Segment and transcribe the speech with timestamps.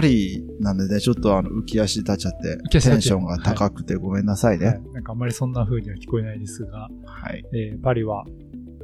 [0.00, 4.66] パリなんでね、ちょっとあの、浮き足立っちゃって、テンションが高くてごめんなさいね。
[4.66, 7.44] はいなんかあんまりそんな風には聞こえないですが、はい。
[7.52, 8.24] えーパリは、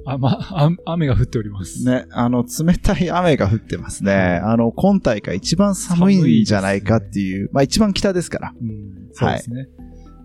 [0.04, 1.84] あ、ま、あ雨が降っております。
[1.84, 4.12] ね、あの、冷たい雨が降ってますね。
[4.12, 8.54] あの、今大会一番寒いんじゃないかっていう、まあ一番北ですから。
[8.60, 9.68] うん、そうですね。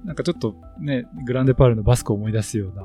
[0.03, 2.83] なんかちょっとね、グランデパールのバスクを思い出すような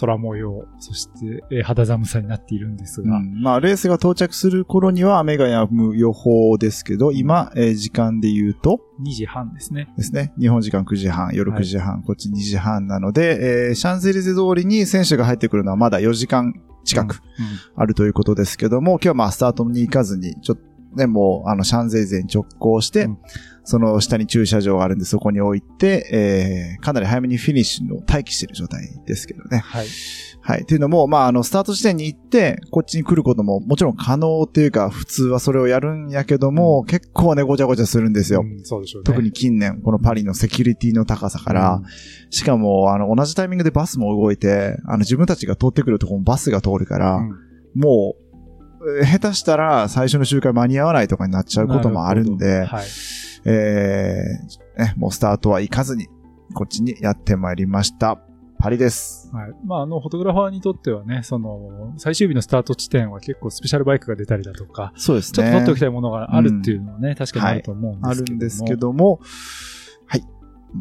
[0.00, 3.40] 空模様、そして、えー肌寒さになっているんですが、うん。
[3.40, 9.88] まあ、レースが到着する頃には雨が止む予報ですけど、今、えー時間で言うと？2時半ですね。
[9.96, 16.54] ですね、日本時間9時半、夜はい9時半、こっち2時半なので、えーシャンゼリゼ通りに選手が入ってくるのはまだ4時間
[16.84, 17.20] 近く
[17.76, 20.58] あるということですけども、今日はまあスタートに行かずに、ちょっ
[20.94, 23.18] とね、もう、あの、シャンゼリゼに直行して、うん
[23.64, 29.58] その下に駐車場があるんで、そこに置いて、えーかなり早めにフィニッシュの待機している状態ですけどね。
[29.58, 29.86] はい。
[30.42, 30.66] はい。
[30.66, 38.42] というのも、まあ、あの、スタート地点に行って、こっちに来ることももちろん可能っていうか、普通はそれをやるんやけども、結構ね、ごちゃごちゃするんですよ。
[38.42, 39.04] うんそうでしょうね。
[39.06, 41.80] 特に近年、このパリのセキュリティの高さから、
[42.28, 48.23] しかも、あの、同じタイミングでバスも動いて、あの、自分たちが通ってくるところもバスが通るから、うんもう、えー
[49.04, 52.84] 下手したら最初の周回間に合わないとかになっちゃうこともあるんで、はい。
[53.46, 56.08] えーね、もうスタートは行かずに、
[56.54, 58.18] こっちにやってまいりました。
[58.58, 59.30] パリです。
[59.32, 59.52] はい。
[59.66, 65.34] まあ、あの、フォトグラファーにとってはね、その、最終日のスタート地点は結構スペシャルバイクが出たりだとか、そうですね。
[65.36, 68.24] ちょっと取っておきたいものがあるっていうのはね、確かにあると思うんですけども。
[68.24, 69.20] あるんですけども、
[70.06, 70.24] はい、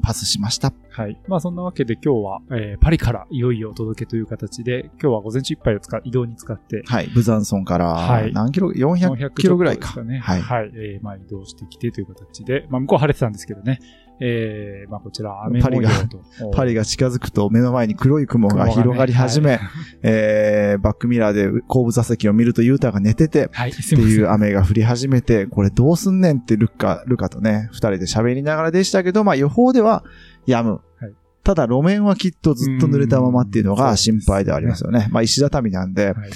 [0.02, 0.74] パスしました。
[0.90, 1.20] はい。
[1.28, 9.94] まあそんなわけで今日は、えーパリからいよいよお届けという形で、今日は午前中いっぱいを使う移動に使って、はい、ブザンソンから、はい何キロ ?400 キロぐらいか。
[9.94, 10.20] ちょっとですね。
[10.20, 10.72] はいはい。
[10.74, 13.80] えーまあ移動してきてという形で、まあ向こう晴れてたんですけどね、
[14.20, 16.22] えーまあこちら雨模様と。
[16.54, 19.60] パリが近づくと目の前に黒い雲が広がり始め、
[20.02, 30.04] えー、バックミラーで後部座席を見るとユータが寝てて、はい、ってすいう雨が降り始めて、これどうすんねんってルカ、ルカとね、二人で喋りながらでしたけど、まあ予報では
[30.48, 30.72] 止む。
[30.72, 31.14] はい。
[31.44, 35.08] ただ路面はきっとずっと濡れたままっていうのがうん心配ではありますよね。
[35.12, 36.32] まあ石畳なんで、はい。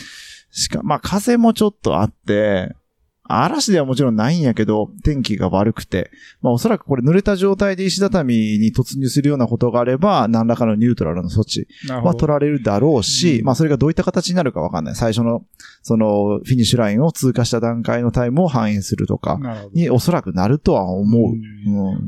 [0.52, 2.76] しか、まあ風もちょっとあって、
[3.28, 6.12] 嵐ではもちろんないんやけど、天気が悪くて、
[6.42, 12.16] まあおそらくこれ濡れた状態で石畳に突入するようなことがあれば、何らかのニュートラルの措置は。
[12.16, 14.96] 取られるだろうし、うんまあそれがどういった形になるかわかんない。
[14.96, 15.46] 最初の、
[15.84, 19.40] その、フィニッシュラインを通過した段階のタイムを反映するとか。
[19.74, 21.24] におそらくなるとは思う。
[21.24, 22.02] うんうん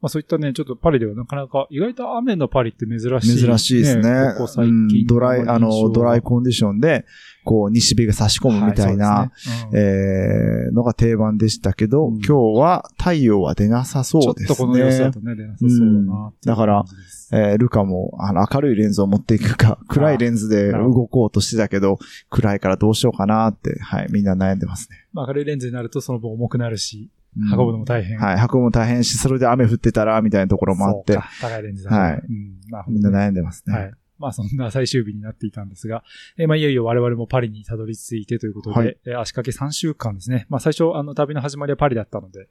[0.00, 3.38] まあそういったね、ちょっとパリではなかなか、意外と雨のパリって珍しい。
[3.38, 4.32] 珍しいですね。
[4.38, 5.06] ここ最うん近。
[5.06, 7.04] ドライ、あの、ドライコンディションで、
[7.44, 9.32] こう、西日が差し込むみたいな、はいね
[9.72, 14.46] うんえーのが定番でしたけど、うん今日は太陽は出なさそうですね。
[14.46, 16.32] ちょっとこの様子だとね、出なさそうだな。
[16.44, 16.84] だから
[17.32, 24.96] えールカも、あの、明るいレンズを持っていくか、暗いレンズで動こうとしてたけど、暗いからどうしようかなって、はい、みんな悩んでますね。
[25.12, 28.18] まあ明るいレンズになるとその分重くなるし、うん運ぶのも大変。
[28.18, 32.60] はい、運ぶのも大変し、それで雨降ってたら、みたいなところもあって高いレンズだはいうん。
[32.70, 33.74] なるほどみんな悩んでますね。
[33.74, 33.92] はい。
[34.20, 36.04] まあそんな最終日になっていたんですが、
[36.36, 40.46] えーまあいよいよ我々もパリにたどり着いてということで、はいえー足掛け3週間ですね。
[40.50, 42.48] まあ最初、あの旅の始まりはパリだったので、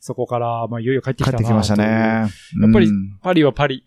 [0.00, 1.84] そこから、まあいよいよ帰ってきたな帰ってきましたね。
[1.84, 3.84] やっぱりうんパリはパリ。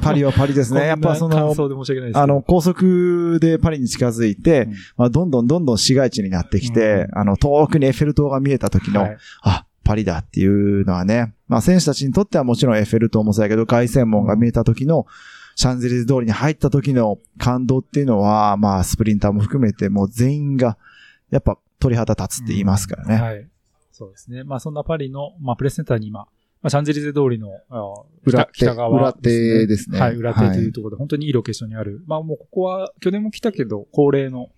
[0.00, 0.86] パリはパリですね。
[0.86, 15.08] やっぱその、感想で申し訳ないですあの、高速でパリに近づいて、うんまあ、どんどんどんどん市街地になってきて、あの、遠くにエッフェル塔が見えた時の、はいあ、パリだっていうのはね、まあ、選手たちにとってはもちろんエッフェル塔もそうやけど、凱旋門が見えた時の、
[15.56, 20.78] シャンゼリゼ通りに入った時の感動っていうのは、まあ、スプリンターも含めて、もう全員が、
[21.32, 23.20] やっぱ鳥肌立つって言いますからね。
[23.20, 23.48] はい。
[23.90, 24.44] そうですね。
[24.44, 26.28] まあそんなパリの、まあプレスセンターに今、
[26.62, 32.02] まあシャンゼリゼ通りの、あ裏手北北側裏手ですねはい、裏手はいというところで、本当にいいロケーションにある。
[32.06, 34.48] まあもうここは、去年も来たけど、恒例の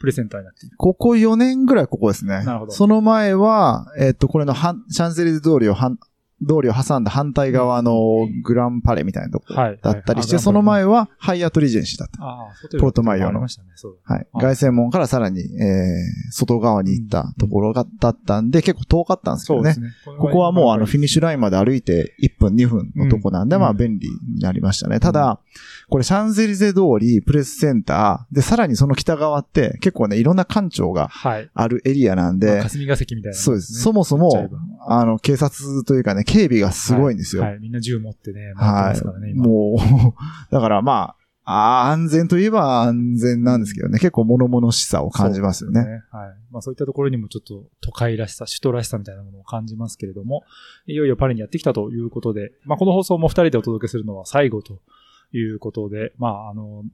[0.00, 0.76] プレセンターになっている。
[0.76, 2.44] ここ4年ぐらいここですね。
[2.44, 5.98] なるほどその前は、えっと、これのシャンゼリゼ通りを反、
[6.46, 12.22] 通りを挟んだ反対側のグランパレみたいなとこはいだったりして、はいその前はハイアットリジェンシーだった。
[12.22, 13.40] ああ、ポルトマイオの。
[13.40, 14.26] はい。
[14.32, 19.76] あ外線門からさらに、えー、外側に行ったところが、だったんで、結構遠かったんですけどね。
[20.18, 25.00] ここはもうあのフィニッシュラインまで歩いて1分2分のとこなんで、まあ便利になりましたね。
[25.00, 25.38] ただ、
[25.88, 31.50] これシャンゼリゼ通り、プレスセンター、で、さらにその北側って結構ね、いろんな館長がはい。
[31.54, 33.80] あるエリアなんまあで、霞が関みたいなそうです。
[33.80, 34.48] そもそも
[34.86, 37.42] あの、警察というかね、警備がすごいんですよ。
[37.42, 37.58] はい。
[37.60, 39.30] みんな銃持ってね、回ってはますからね、い。
[39.32, 39.46] 今。
[39.46, 39.78] もう、
[40.50, 45.80] だからまあ、あー安全といえば安全なんですけどね、結構物々しさを感じますよね。
[45.80, 46.34] そうですはい。
[46.52, 50.44] まあそういったところにもちょっと都会らしさ、首都らしさみたいなものを感じますけれども、
[50.86, 54.80] いよいよパリにやってきたということで、まあこの放送も二人でお届けするのは最後と
[55.32, 56.84] いうことで、まああの、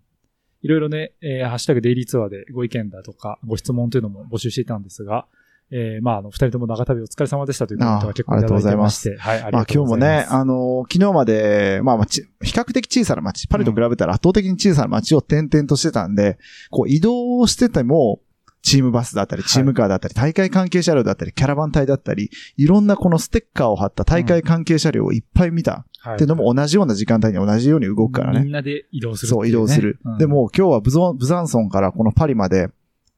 [0.63, 5.27] いろいろね、えーハッシュタグデイリーツアーでご意見だとか、ご質問というのも募集していたんですが、
[5.71, 9.19] えー、まあ、あの、二人とも長旅お疲れ様でしたというコメントが結構いただいてまして。
[9.19, 10.09] はい、ありまあがとうございます。
[10.09, 16.39] 今日もね、あの、昨日まで、まあまあち、比較的小さな街、パリと比べたら圧倒的に小さな街を転々としてたんで、
[16.71, 18.21] こう移動してても、
[18.63, 25.73] チームバスだったり、チームカーだったり、大会関係車両だったり、キャラバン隊だったり、いろんなこのステッカーを貼った大会関係車両をいっぱい見た。
[25.73, 25.83] はい
[26.15, 28.45] っていうのも同じような時間帯に同じように動くからね。
[28.45, 29.99] みんなで移動するっていそう、移動する。
[30.05, 32.69] うんでも今日はブゾンブザンソンからこのパリまで、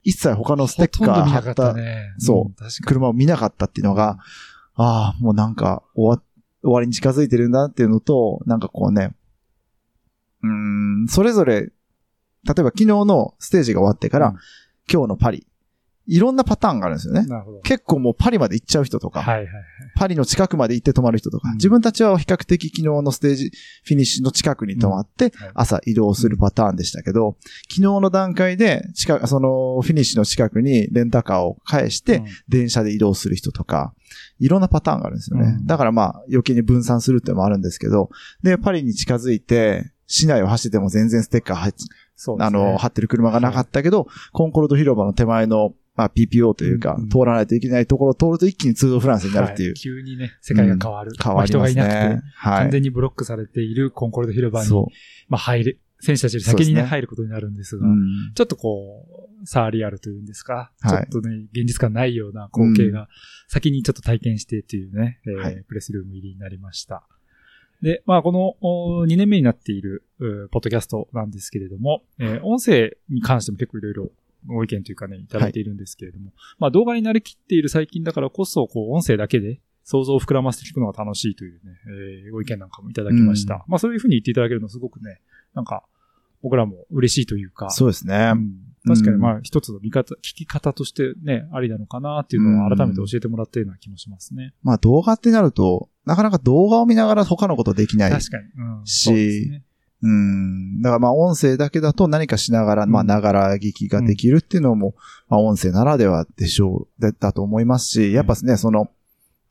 [0.03, 1.75] 一切他のステッカー貼っった。
[2.19, 2.83] そう。
[2.87, 4.19] 車を見なかったっていうのが、
[4.75, 6.23] ああ、もうなんか終わ、
[6.63, 9.15] 終わりに近づいてるんだっていうのと、なんかこうね、
[10.43, 11.73] うーん、それぞれ、例え
[12.45, 14.37] ば昨日のステージが終わってから、うん
[14.93, 15.47] 今日のパリ、
[16.11, 17.25] いろんなパターンがあるんですよね。
[17.63, 19.65] 結構もうパリまで行っちゃう人とか、はいはいはい。
[19.95, 23.53] パリの近くまで行って泊まる人とか、うん自分たちは比較的昨日のステージ、
[23.85, 27.37] フィニッシュの近くに泊まって、はい朝移動するパターンでしたけど、
[27.69, 33.95] 昨日の段階で、近く、その、フィニッシュの近くにレンタカーを返して、うん電車で移動する人とか、
[34.41, 35.57] いろんなパターンがあるんですよね。
[35.59, 38.11] うんだからまあ、余計に分散するってのもあるんですけど、
[38.43, 41.73] で、パリに近づいて、市内を走ってても全然ステッカー入っ
[42.37, 42.45] ね。
[42.45, 49.75] あの、貼ってる車がなかったけど、コンコルド広場の手前の、まあ、PPO というか、うん通らないといけないところを通ると一気にツードフランスになるっていうは。
[49.75, 51.13] 急にね、世界が変わる。
[51.23, 52.23] 変わりますまあ人がいなくねて、。
[52.37, 52.63] はい。
[52.63, 54.89] 完全にブロックされているコンコルド広場に、そ
[55.29, 57.81] まあ入る、選手たちより先にね、ね入ることになるんですう。
[57.81, 58.33] が、うん。
[58.35, 63.09] ちょっとこう、サーリアルというんですか、はいちょっとね、現実感ないような光景が、
[63.49, 67.07] 先にちょっと体験してっていうね、えーはいプレスルーム入りになりました。
[67.83, 74.13] で、まあ、このお2年目になっている、うポッドキャストなんですけれども、えー音声に関しても結構いろいろ
[74.47, 81.73] ご意見というかね、いただいているんですけれども、まあ、動画に慣れきっている最近だからこそ、こう、音声だけで想像を膨らませて聞くのが楽しいというね、
[82.25, 83.55] えーご意見なんかもいただきました。
[83.55, 85.21] うんまあ、そういうふうに言っていただけるのすごくね、
[85.55, 85.85] なんか、
[86.43, 88.33] 僕らも嬉しいというか、そうですね。
[88.35, 94.55] うん確かにうんまあ一つの見方、聞き方としてね、ありなのかなっていうのを改めて教えてもらったような気もしますね。
[94.63, 98.11] まあ動画ってなると、なかなか動画を見ながら他のことできない。
[98.11, 98.45] 確かに。
[98.57, 99.65] うんしそうですね
[100.03, 100.83] うん。
[100.83, 104.95] だからまあ音声だけだと何かしながら、まあうんながら聞きができるっていうのも、
[105.29, 108.91] まあ音声ならではでしょう、だだと思いますし、やっぱね、その、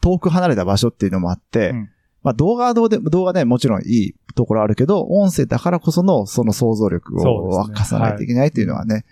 [0.01, 1.89] 遠く離れた場所っていうのもあって、うん。
[2.23, 9.05] まあ動画はどうで、動画ね、もちろんいいところあるけど、音声だからこそのその想像力を沸かさないといけないっていうのはね、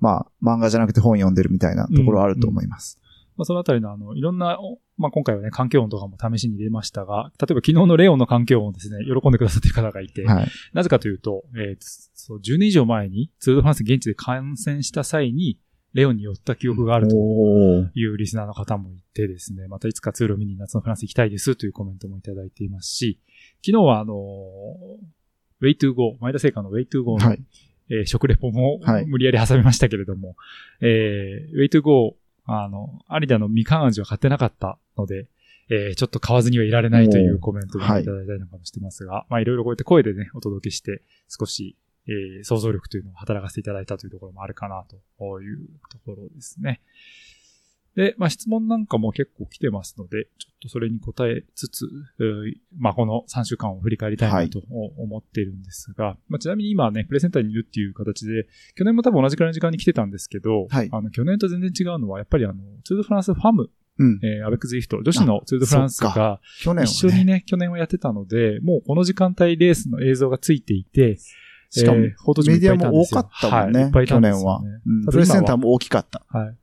[0.00, 2.98] まあ漫画じゃなくて本読んでるみたいなところあると思います。
[3.36, 10.48] まあそのあたりのあの、いろんな、おまあ今回はね、環境音とかも試しに入れましたが、例えば昨日のレオンの環境音をですね、喜んでくださっている方がいて、はい。
[10.72, 15.58] なぜかというと、えーそう、10年以上前にツールドフランス現地で観戦した際に、
[15.92, 17.16] レオンに寄った記憶があると
[17.94, 23.18] いうリスナーの方もいてですね、またいつかツールを見に夏のフランス行きたいですというコメントもいただいていますし、
[23.64, 24.14] 昨日はあの、
[25.62, 27.42] Way to Go、前田製菓の Way to Go の、はい。
[27.88, 30.34] えー食レポもはい無理やり挟みましたけれども、
[30.80, 35.28] えー、Way to Go、あの、有田のみかん味は買ってなかったので、
[35.68, 41.76] えーちょっと買わずにはいられないというコメントもいただいたりなんかもしてますが、まあいろいろこうやって声でね、お届けして、少し、
[42.06, 44.84] えー想像力というのを働かせていただいたというところもあるかな
[45.18, 46.80] というところですね。
[47.96, 51.86] で、まあ質問なんかも結構来てますので、ちょっとそれに答えつつ、
[52.20, 64.20] えーまあこの3週間を振り返りたいなと思っているんですが、まあちなみに今はね、プレゼンターにいるっていう形で、去年も多分同じくらいの時間に来てたんですけど、はいあの去年と全然違うのは、やっぱりあの、ツールドフランスファム、うん。
[64.22, 71.18] えーアベックズイフト、女子のツールドフランスが去年は、ね、一緒にね、去年はやってたので、もうこの時間帯レースの映像がついていて、
[71.70, 73.80] しかも、えーメディアも多かったもんね。
[73.80, 75.04] はいいっぱいいた去んですよ年は、ねうん。
[75.06, 76.22] プレスセンターも大きかった。
[76.28, 76.56] はい。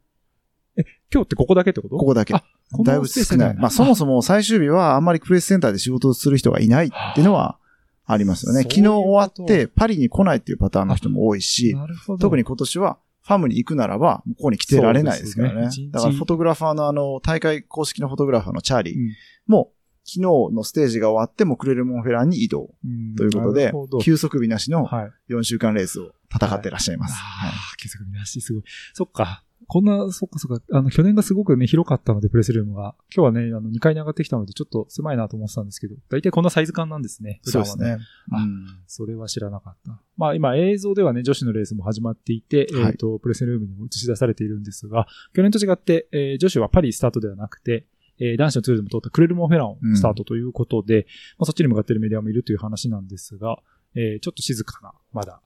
[1.13, 1.98] え、今日ってここだけってこと？
[1.98, 2.34] ここだけ。
[2.34, 3.55] だいぶ少ない。
[3.55, 7.58] まあそもそも最終日はあんまりプレスセンターで仕事をする人がいないっていうのは
[8.05, 8.63] ありますよね。
[8.63, 11.75] 昨日終わってパリに来ないっていうパターンの人も多いし。
[12.20, 15.62] 特に今年はファムに行くならば、ここに来てられないですからね。
[15.67, 19.12] ねだからフォトグラファーのあの、大会公式のフォトグラファーのチャーリーうん
[19.48, 19.72] も、
[20.05, 20.22] 昨日
[20.53, 25.34] のステージが終わってもクレルモンフェランに移動うんということで休息日なしのはい。
[25.34, 27.13] 4週間レースを戦ってらっしゃいます。
[27.13, 28.63] あはいあ、継続見なし、すごい。
[28.93, 29.43] そっか。
[29.67, 30.63] こんな、そっかそっか。
[30.72, 32.96] あの、去年がすごくね、広かったので、プレスルームが。
[33.15, 37.39] 今日はね、あの、2階に上がってきたので、ちょっと狭いなと思ってたんですけど、大体こんなサイズ感なんですね。
[37.43, 37.98] そうですね。
[38.32, 40.00] あうんそれは知らなかった。
[40.17, 47.86] まあ今映像ではね、女子のレースも始まっていて、はいえっ、と、プレスルームにも映し出されているんですが、去年と違って、えー女子はパリスタートではなくて、
[48.20, 53.60] えー男子のツールでも通ったクレルモンフェランをスタートということで、まあ、そっちに向かっているメディアもいるという話なんですが、
[53.95, 55.41] えーちょっと静かな、まだ、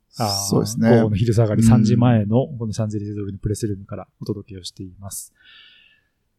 [0.49, 0.89] そうですね。
[0.89, 1.71] 午後の昼下がりうん。
[1.71, 5.33] 3時前の、このシャンゼリゼ通りのプレスルームからお届けをしています。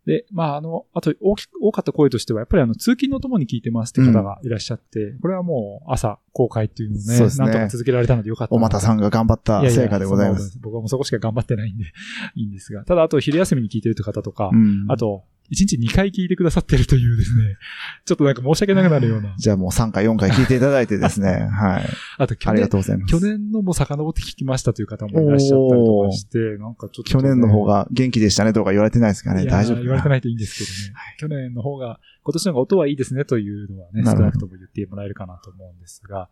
[0.04, 10.42] で、まあ、あの、あと大き多かった声としては、やっぱりあの、通勤のともに聞いてますって方がいらっしゃって、これはもう朝公開っていうのをね、なんとか続けられたのでよかったなおまたさんが頑張った成果でございます。
[10.42, 11.84] ややそんなことな僕はもうそこしか頑張ってないんで、
[12.36, 12.84] いいんですが。
[12.84, 17.56] ただ、あと昼休みに聞いてる方とか、うんあと、1日2回聞いてくださってるというですね、
[18.04, 19.34] ちょっとなんか申し訳なくなるような。
[19.38, 21.48] じゃあもう3回、4回聞いていただいてですね。
[21.50, 21.84] はい。
[22.18, 23.10] あと去ありが年、とうございます。
[23.10, 29.42] 去年のも遡って聞きましたという方もいらっしゃったりとかして、なんかちょっと、去年の方が元気でしたねとか言われてないですかね。
[29.42, 29.82] いや大丈夫い。
[29.82, 30.94] 言われてないといいんですけどね。
[31.18, 36.28] 去年の方が、今年の方が音はいいですねというのはね、少なくとも言ってもらえるかなと思うんですが、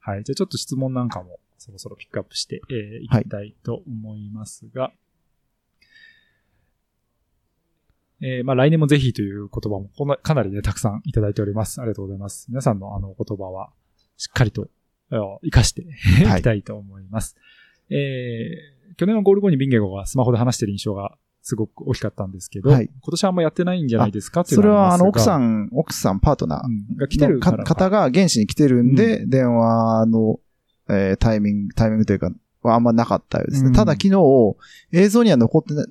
[0.00, 0.24] はい。
[0.24, 4.92] じゃあちょっと質問なんかもそろそろピックアップして、えーいきたいと思いますが、
[8.22, 11.80] えーまあ来年もぜひという言葉もこんなかなりね、たくさんいただいております。
[11.80, 12.46] ありがとうございます。
[12.48, 13.70] 皆さんのあの言葉は、
[14.16, 14.68] しっかりと、
[15.10, 17.36] 活かしていはいきたいと思います。
[17.90, 22.86] えー去年はゴール後にビンゲゴがスマホで話してる印象がすごく大きかったんですけど、はい。
[22.86, 24.40] 今年はあんまやってないんじゃないですか？
[24.40, 26.96] っていうそれは、あの、奥んさん、奥さん、パートナーうん。
[26.96, 30.40] が来てる方が現地に来てるんで、電話の、
[30.88, 33.68] えータイミング、タイミングというか、はあんまなかったようですね。
[33.68, 33.74] うん。
[33.74, 34.56] ただ昨日、
[34.90, 35.86] 映像には残ってな、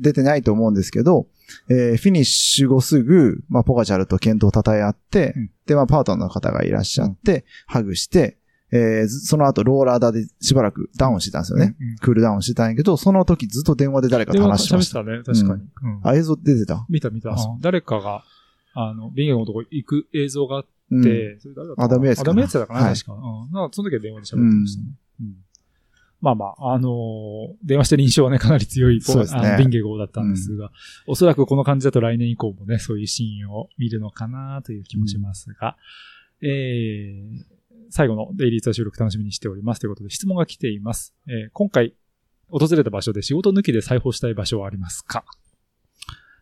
[0.00, 1.26] 出てないと思うんですけど、
[1.68, 5.50] えーフィニッシュ後すぐ、まあ、ポカチャルと剣道叩い合って、うん。
[5.66, 8.38] で、まあ、パートナーの方がいらっしゃって、ハグして、
[8.72, 11.76] えーずその後、ローラーダでしばらくダウンしてたんですよね。
[11.80, 15.00] うんうんクールダウンしてたんやけど、その時ずっと電話で誰かと電話話してました。
[15.00, 15.62] 喋ってたね、確かに。
[15.82, 16.86] うんあ、映像出てた？
[16.88, 17.36] 見た見た。
[17.60, 18.24] 誰かが、
[18.74, 23.12] あの、ビンゲゴのとこ行く映像があっうんて、それ誰だアダムヤーツアダムヤーツだかな、はい確か。
[23.12, 23.52] うん。
[23.52, 24.88] なんかその時は電話で喋ってましたね。
[25.20, 25.36] うん
[26.22, 30.70] まあまあ、あのー電話してる印象はね、かなり強い、そうですねビンゲゴだったんですが、
[31.06, 35.78] おそらくこの感じだと来年以降もね、そういうシーンを見るのかなという気もしますが、
[36.42, 37.42] えー、
[37.90, 41.14] 最後のデイリーツアー収録楽しみにしておりますということで質問が来ています。
[41.28, 41.94] えー今回
[42.48, 45.24] 訪れた場所で仕事抜きで裁縫したい場所はありますか？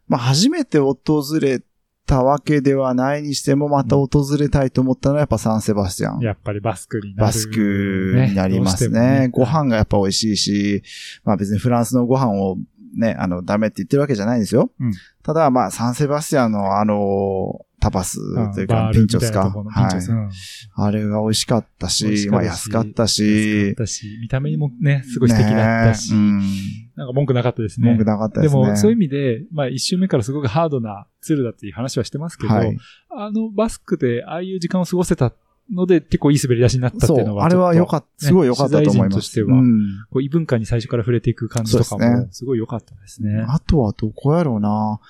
[0.06, 0.96] まあ、初めて訪
[1.38, 1.62] れ
[2.06, 6.20] たわけではないにしても、また訪れたいと思ったのはやっぱサンセバスチャン。
[6.20, 7.26] やっぱりバスクになる。
[7.26, 8.94] バスクになりますね。
[8.94, 10.82] どうしてもご飯がやっぱ美味しいし、
[11.24, 12.56] まあ別にフランスのご飯を
[12.94, 14.72] ね、あの、ダメって言ってるわけじゃないんですよ。
[14.80, 18.18] うんただ、まあ、サンセバスチャンのあの、タパス
[18.54, 19.50] というか、ピンチョスか。
[19.52, 20.10] ピンはいチョス。
[20.12, 20.30] うん
[20.74, 23.74] あれが美味しかったし、まあ安かったし
[24.20, 27.88] 見た目にもね、すごい素敵だったし、なんか文句なかったですね。
[27.88, 28.60] 文句なかったですね。
[28.60, 32.76] も、そういう意味で、まあ一周目からすごくハードなツールだっていう話はしてますけど、はい。
[33.10, 35.32] あのバスクでああいう時間を過ごせた
[35.72, 39.16] ので結構いい滑り出しになったってそいうのは、あれは良かった、すごい良かったと思います。
[39.16, 39.80] としてはうん
[40.10, 43.44] こう異文化に最初から触れていく感じとかもすごい良かったですね。
[43.48, 45.00] あとはどこやろうな。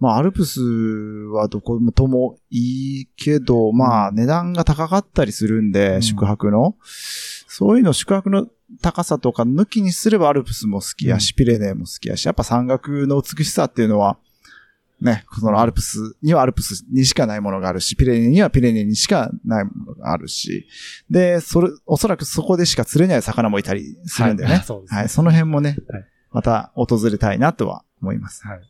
[0.00, 0.60] まあ、アルプス
[1.32, 6.02] はどこともいいけど、まあ、値段が高かったりするんで、うん。
[6.02, 6.76] 宿泊の。
[7.48, 8.46] そういうの、宿泊の
[8.80, 14.18] 高さとか抜きにすればアルプスも好きやし、ピレネーも好きやし、やっぱ山岳の美しさっていうのは、
[15.00, 20.66] ね、そのアルプスにはアルプスにしかないものがあるし、ピレネにはピレネにしかないものがあるし、
[21.08, 24.56] で、それ、おそらくそこでしか釣れない魚もいたりするんだよね。
[24.56, 24.64] はい。
[24.64, 26.04] そはい、その辺もね、はい。
[26.32, 28.46] また訪れたいなとは思います。
[28.46, 28.60] はい。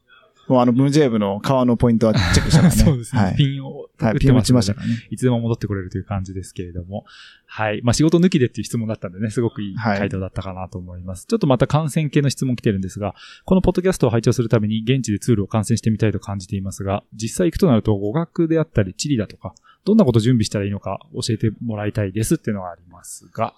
[0.48, 2.80] もうあの、ムジェーブの川のポイントはチェックしたからね。
[2.82, 3.22] そうですね。
[3.22, 3.36] はい。
[3.36, 4.94] ピンをはい、打っピン打ちましたからね。
[5.10, 7.04] いつでも戻ってこれるという感じですけれども。
[7.46, 7.80] はい。
[7.82, 11.26] まあ仕事抜きでっていう質問だったんでね、すごくいいはい回答だったかなと思います。
[11.26, 13.14] ちょっとまた感染系の質問来てるんですが、
[13.44, 23.54] このポッドキャストを拝聴するために現地でツールを観戦してみたいと感じていますが、実際行くとなると語学であったり地理だとか、どんなこと準備したらいいのか教えてもらいたいですっていうのがありますが、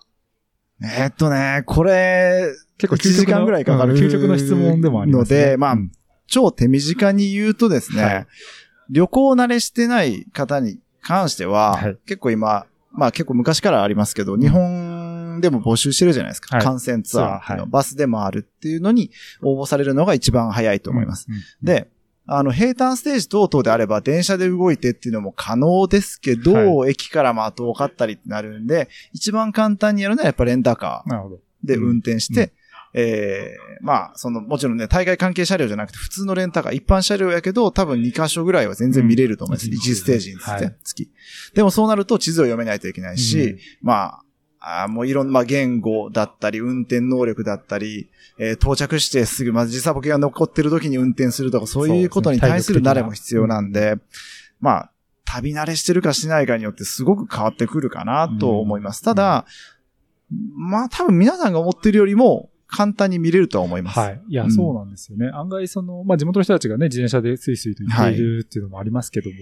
[0.83, 2.47] えーっとね、これ、
[2.79, 5.41] 結構1時間ぐらいかかるうん究極の質問でもあります、ね。
[5.41, 5.93] のでまあうん
[6.31, 8.27] 超手短に言うとですね、はい
[8.93, 16.57] 旅行慣れしてない方に関しては、はい結構今、まあ結構昔からありますけど、日本でも募集してるじゃないですか。
[16.57, 21.27] はい観戦ツアーの、はいバスでもあるっていうのに応募されるのが一番早いと思います。。
[21.29, 21.89] うんうんで、
[22.27, 31.05] あの、平坦ステージ等々であれば電車で動いてっていうのも可能ですけど、駅からまあ遠かったりってなるんで、一番簡単にやるのはやっぱレンタカ。
[31.07, 32.53] ーで運転して、
[32.93, 39.67] えーまあ、その、もちろんね、大会関係車両じゃなくて普通のレンタカー、一般車両やけど、多分2箇所ぐらいは全然見れると思います。
[39.67, 41.11] うん1ステージにつって、はい月。
[41.55, 44.21] でもそうなると地図を読めないといけないし、うんま
[44.59, 53.97] あ、あーもういろんな、まあ、言語だったり、運転能力だったり、えー到着してすぐ、まず時差ボケが残ってる時に運転するとか、そういうことに対する慣れも必要なんで、
[54.61, 54.91] まあ、
[55.25, 59.01] 旅慣れしてるかしないかによってすごく変わってくるかなと思います。
[59.03, 59.47] ただ、
[60.57, 63.99] まあ多分皆さんが思ってるよりも簡単に見れるとは思います。
[63.99, 64.23] はい。
[64.29, 65.31] いや、うんそうなんですよね。
[65.33, 69.37] 案外その、まあ地元の人たちがね、自転車でスイスイと行っているっていうのもありますけども、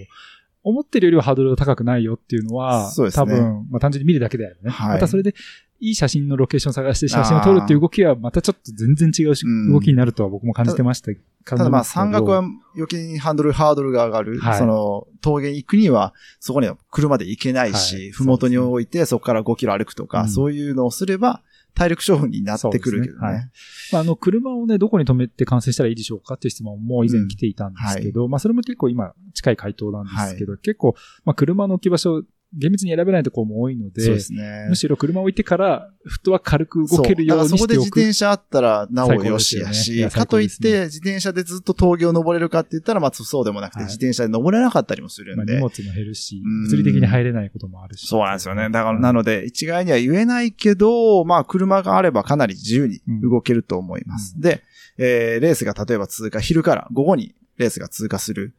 [0.64, 4.70] 思ってるよりはハードルが高くないよっていうのは、そうですね多分、まあ単純に見るだけであるね。
[4.70, 5.34] はいまたそれで、
[5.80, 11.12] いい写真のロケーション探して写真を撮るっていう動きはまたちょっと全然違うしうん動きになるとは僕も感じてました。
[11.44, 14.38] ただまあ山岳は感余計にハンドル、ハードルが上がる。
[14.40, 21.42] はいその峠に行くには、そこには車で行けないし、はいふもとに置いてそこから5キロ歩くとか、うんそういうのをすれば、
[21.78, 23.20] 体力勝負になってくるけどね。
[23.20, 23.50] そうですね。
[23.92, 30.94] まあ、あの、車をね、どこに止めて完成したらいいでしょうかっていう質問も以前来ていたんですけど、まあ、それも結構今近い回答なんですけど、結構、
[31.24, 32.24] まあ、車の置き場所、
[32.56, 34.66] 厳密に選べないところも多いので、そうですね。
[34.70, 38.00] むしろ車を置いてから、フットは軽く動けるようにそうだからそこで自しておく。
[38.00, 45.56] 転車あったらなおよしやし、よねかといって自転車でずっと峠を登れるかって言ったら、まあそうでもなくて、はい自転車で登れなかったりもするまあ、んで。
[45.56, 48.06] 荷物も減るしうん、物理的に入れないこともあるし。
[48.06, 48.70] そうなんですよね。
[48.70, 54.34] だから、なので、一概には言えないけど、まあ、車があればかなり自由に動けると思います。
[54.38, 54.62] うで、
[54.96, 58.54] えーレースが例えば通過、昼から午後にレースが通過する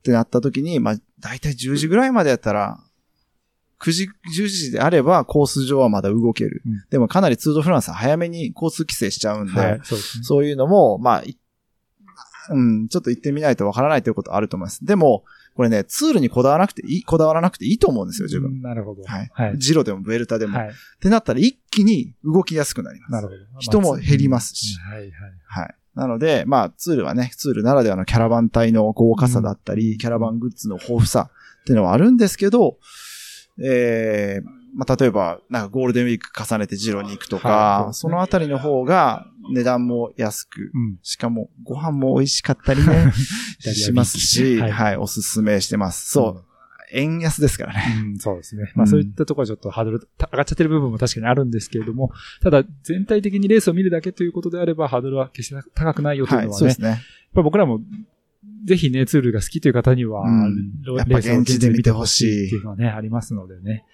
[0.00, 2.80] ってなった時に、まあ、だいたい10時ぐらいまでやったら、
[3.80, 6.62] 9時、10時であればコース上はまだ動ける。
[6.66, 10.04] うんでもかなりツードフランスは早めに交通規制しちゃうんで、はい、そうで。
[10.22, 11.36] そういうのも、まあ、い
[12.50, 14.84] うん、ちょっと行ってみないとわからないということあると思います。
[14.84, 18.50] でも、これね、ツールにこだわらなくていい、こだわらなくていいと思うんですよ、自分。
[18.50, 19.02] うんなるほど。
[19.04, 19.30] はい。
[19.32, 19.58] はい。
[19.58, 20.58] ジロでもベルタでも。
[20.58, 20.68] はい。
[20.68, 23.12] ってなったら一気に動きやすくなります。
[23.12, 23.60] なるほど。
[23.60, 25.10] 人も減りますしはい、はい。
[25.46, 25.74] はい。
[25.94, 31.30] なので、まあ、ツールはね、ツールならではのキャラバン隊の豪華さだったり、うんキャラバングッズの豊富さ
[31.62, 32.78] っていうのはあるんですけど、
[33.62, 37.48] えー、まあ、例えば、なんかゴールデンウィーク重ねてジロに行くとか、
[37.84, 40.98] はいそのあたりの方が値段も安く、うん。
[41.02, 43.12] しかもご飯も美味しかったりね、
[43.60, 46.10] しますし、ははいい、おすすめしてます。
[46.10, 46.44] そう。
[46.92, 47.82] 円安ですからね。
[48.02, 48.72] うん、そうですね。
[48.74, 52.10] まあそういったところはちょっとハードル上がっちゃってる部分も確かにあるんですけれども、
[52.42, 57.00] ただ全体的にレースを見るだけということであればハードルは決して高くないよというはい、のはね、そうですね。
[57.32, 57.80] 僕らも
[58.64, 60.82] ぜひね、ツールが好きという方には、うん。
[60.82, 62.46] ロやっぱ現地で見てほしい。
[62.46, 63.84] っていうのはね、ありますのでね。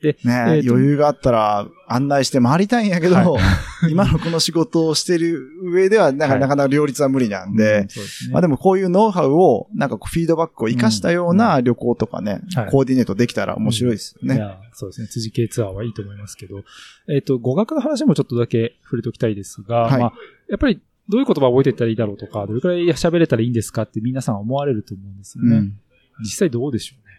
[0.00, 3.38] で、ね、えーと余裕があったら案内して回りたいんやけど、は
[3.90, 6.40] 今のこの仕事をしてる上では、なかはい。
[6.40, 8.32] なか両立は無理なんうんで、そうですね。
[8.32, 12.70] まあでもこういうノウハウを、なんかフィードバックを活かしたような旅行とかね、はい。
[12.70, 14.36] コーディネートできたら面白いですよね。
[14.36, 15.08] いや、そうですね。
[15.08, 16.64] 辻系ツアーはいいと思いますけど、
[17.08, 20.00] えっ、と、語学の話もちょっとだけ触れておきたいですが、はい。
[20.00, 20.12] まあ、
[20.48, 25.56] やっぱりどういう言葉を覚えていったらいいだろうとか、どれくらい喋れたらいいんですかって皆さん思われると思うんですよね。
[25.56, 25.80] うん
[26.22, 27.14] 実際どうでしょうね。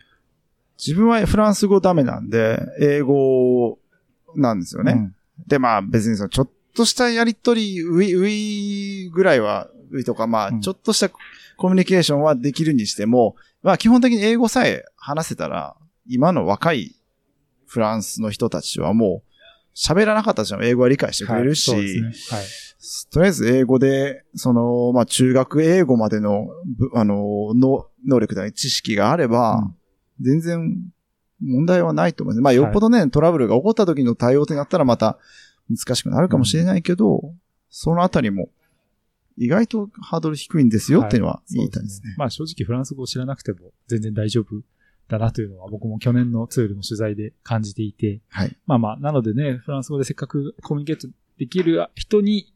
[0.77, 3.79] 自分はフランス語ダメなんで、英語
[4.35, 5.11] なんですよね。
[5.47, 15.75] で、まあ別にそのちょっとしたやりとり、ウィ、ウィぐらいは、ウィとか、まあうんちょっとしたコミュニケーションはできるにしても、まあ基本的に英語さえ話せたら、
[16.07, 16.95] 今の若い
[17.67, 19.30] フランスの人たちはもう
[19.75, 22.01] 喋らなかったとしても英語は理解してくれるし、はい、ね。
[22.01, 22.13] はい。
[23.11, 29.75] とりあえず英語で、その、まあ中学英語までの、ぶあの、の能力だね、知識があれば、うん
[30.21, 30.77] 全然
[31.41, 32.41] 問題はないと思います。
[32.41, 35.17] まあよっぽどね、トラブルが起こった時の対応ってなったらまた
[35.69, 37.33] 難しくなるかもしれないけど、
[37.69, 38.49] そのあたりも
[39.37, 42.13] 意外とハードル低いんですよっていうのは言いたいですね。
[42.17, 44.61] まあ正直フランス語を知らなくても全然大丈夫
[45.11, 48.57] だなというのは僕も去年のツールの取材で感じていて、はい。
[48.65, 52.53] まあまあ、なのでね、フランス語でせっかくコミュニケートできる人に、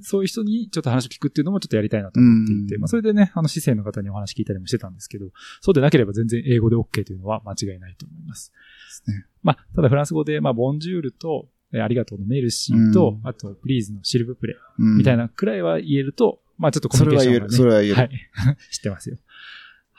[0.00, 5.26] そういう人にちょっと話を聞くっていうのもちょっとやりたいなと思っていて、うんまあそれでね、あの、市政の方にお話聞いたりもしてたんですけど、
[5.60, 8.52] そうでなければ全然英語で OK というのは間違いないと思います。
[8.88, 17.46] すねまあ、ただフランス語で、まあ、ボンジュールと、えーありがとうのメルシーと、うんあと、プリーズのシルブプレうんみたいなくらいは言えると、まあちょっとコミそれは言える。
[17.46, 18.44] ュニケーションがねそれは言える。
[18.48, 18.56] はい。
[18.70, 19.16] 知ってますよ。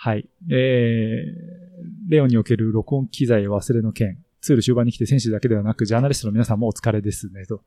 [0.03, 0.27] はい。
[0.49, 4.17] えー、レオにおける録音機材忘れの件。
[4.41, 7.61] ツール終盤に来て選手だけではなく、ジャーナリストの皆さんもお疲れですね、と。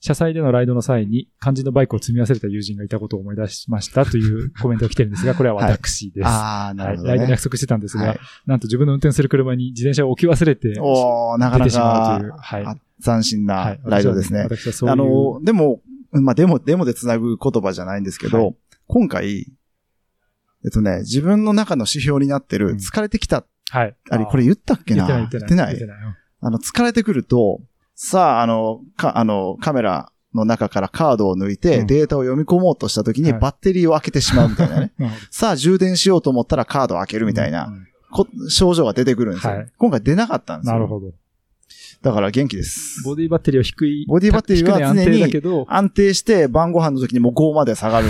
[0.00, 6.26] 車載でのライドの際に肝心のバイクを積み忘れた友人がいたことを思い出しましたというコメントが来てるんですが、これは私です。
[6.26, 6.92] ああ、なはい。
[6.94, 7.42] るほどねライドに約。
[7.44, 12.30] 束してたんですが、はいなんと自分の運転する車に自転車を置き忘れて、おー、なかな出てしまうという。
[12.32, 12.64] かはい。
[12.64, 13.64] あ斬新は。
[13.64, 14.40] ないライドですね。
[14.40, 14.92] 私はそういう。
[14.94, 18.56] あの、でも、まあ、デモ、デモで繋ぐ言葉じゃないんですけど、はい
[18.88, 19.46] 今回、
[20.64, 23.96] えっとね、自分の中の指標になってる、うん疲れてきた、はい。
[24.10, 25.06] あれ、これ言ったっけな？
[25.06, 25.98] 言ってない、言ってない。
[26.40, 27.60] あの、疲れてくると、
[27.94, 34.92] さあ、あの、か、あの、カメラの中からカードを抜いて、うんデータを読み込もうとした時に、はいバッテリーを開けてしまうみたいなね。
[35.30, 37.72] さあ、充電しようと思ったらカードを開けるみたいな、
[38.48, 39.52] 症状が出てくるんですよ。
[39.54, 40.74] はい今回出なかったんですよ。
[40.74, 41.12] なるほど。
[42.02, 43.00] だから元気です。
[43.04, 44.06] ボディバッテリーは低い。
[44.08, 48.06] ボディバッテリーは常に安定だけど、安定して晩ご飯の時にもう5まで下がる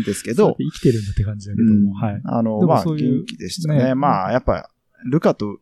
[0.00, 2.20] んですけど、 生きてるんだって感じだけどうんも、はい。
[2.24, 2.96] あの、まあ、元
[3.26, 3.84] 気でしたね。
[3.84, 4.70] ねまあ、やっぱ、
[5.04, 5.60] ルカと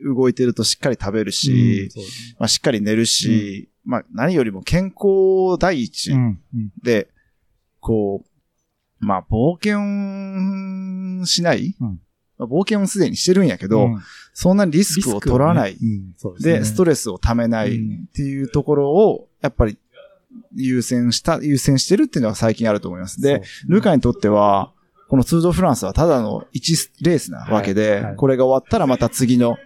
[0.00, 6.40] 動いてるとしっかり食べるし、うんそうですまあ、しっかり寝るし、まあ、何よりも健康第一ねうん。
[6.54, 6.72] うん。
[6.82, 7.08] で、
[7.80, 12.00] こう、まあ、冒険しない、うん
[12.46, 14.02] まあ冒険をすでにしてるんやけど、うん。
[14.34, 15.72] そんなにリスクを取らない。
[15.72, 15.78] ね。
[16.22, 16.42] うん。
[16.42, 16.64] でね。
[16.64, 17.78] ストレスをためないっ
[18.14, 19.78] ていうところを、やっぱり
[20.54, 23.20] 優先した、優先してるっていうのは最近あると思います。
[23.20, 24.72] で、ルカにとっては、
[25.08, 28.02] このツールドフランスはただの1レースなわけで、はい。
[28.04, 28.16] はい。
[28.16, 29.58] これが終わったらまた次の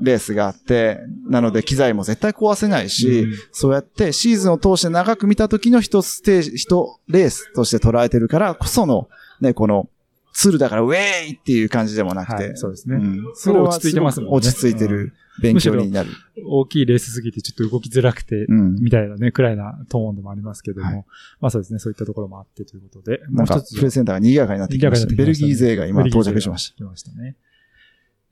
[0.00, 3.32] レースがあって、なので機材も絶対壊せないし、うん。
[3.52, 9.08] そうやってシーズンを通して長く見た時の一ステージ、一レースとして捉えてるからこその、
[9.40, 9.88] ね、この
[10.36, 12.96] ツールだからウェーイっていう感じでもなくて、はいそうですね。
[12.96, 16.10] うんすごい落ち着いてますもんね落ち着いてる勉強になる。
[16.46, 18.74] 大きいレースすぎてちょっと動きづらくて、うん。
[18.74, 21.04] みたいなね、くらいなトーンでもありますけども、はい
[21.40, 25.14] まあそうですね、そういったところもあってということで、なんか、プレゼンターが賑やかになってきました。
[25.14, 26.76] ベルギー勢が今到着しました。
[26.76, 27.36] 来ましたね。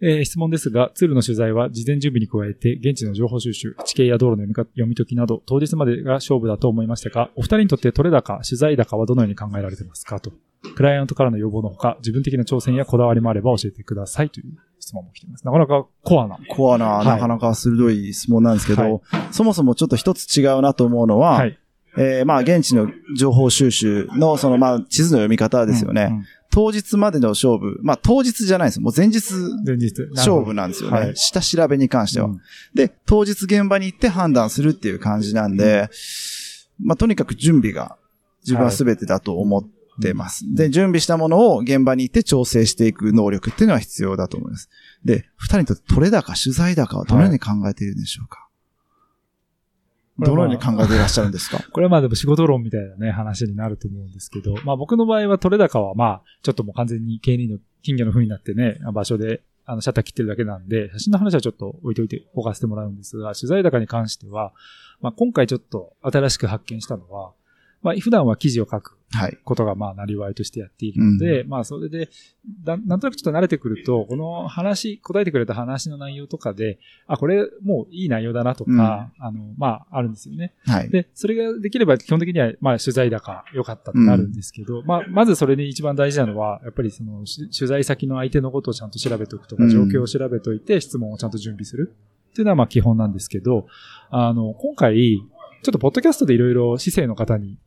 [0.02, 10.32] えー質問ですが、ツールの取材は事前準備に加えて、現地の情報収集、地形や道路の読みか読み解きなど、当日までが勝負だと思いましたが、お二人にとって取れ高、取材高はどのように考えられてますかと。
[10.76, 15.44] クライアントからの要望のほか、自分的な挑戦やこだわりもあれば教えてくださいという質問も来ています。
[15.44, 16.38] なかなかコアな。
[16.48, 19.00] コアな、はいなかなか鋭い質問なんですけど、はい
[19.30, 21.58] そもそもちょっと一つ違うなと思うのは、はい。
[21.96, 26.08] えーまあ、現地の情報収集の、その、まあ、地図の読み方ですよね。
[26.10, 26.24] うんうん
[26.54, 28.80] 当日までの勝負、まあ、当日じゃないです。
[28.80, 29.32] もう前日
[29.66, 30.08] 前日。
[30.14, 30.96] 勝負なんですよね。
[30.96, 32.40] はい下調べに関しては、うん
[32.72, 35.90] で、当日現場に行って判断するっていう感じなんで、
[36.80, 37.96] まあ、とにかく準備が
[38.44, 39.64] 自分は全てだと思っ
[40.00, 40.44] てます。
[40.54, 44.68] で、準備したものを現場に行って調整していく能力っていうのは必要だと思います。
[45.04, 48.48] で、二人にとって取れ高、取材高はどのように考えているんでしょうか、
[50.18, 51.62] はどのように考えていらっしゃるんですか？
[51.72, 64.52] これはまあでも仕事論みたいなね、話になると思うんですけど、まあ僕の場合は取れ高はまあ、ちょっともう完全に経理の金魚の風になってね、場所で、あの、シャッター切ってるだけなんで、写真の話はちょっと置いといて、置かせてもらうんですが、取材高に関しては、
[65.00, 67.32] まあ今回ちょっと新しく発見したのは、
[67.84, 69.38] まあ普段は記事を書くはい。
[69.44, 72.08] ことがまあ、なりわいとしてやっているので、まあ、それで、
[72.64, 80.52] だなんとなくちょっと慣れてくると、この話、答えてくれた話の内容とかで、あ、これもういい内容だなとか、あの、まあ、あるんですよね。
[80.66, 80.90] はい。
[80.90, 91.94] で、それができれば基本的には、まあ、取材高良かったってなるんですけど、まあ、まずそれで一番大事なのは、やっぱりその、し取材先の相手のことをちゃんと調べておくとか、うん状況を調べておいて、質問をちゃんと準備する
[92.30, 93.66] っていうのは、まあ、基本なんですけど、
[94.10, 95.20] あの、今回、
[95.62, 97.58] ちょっとポッドキャストでいろいろ市政の方に、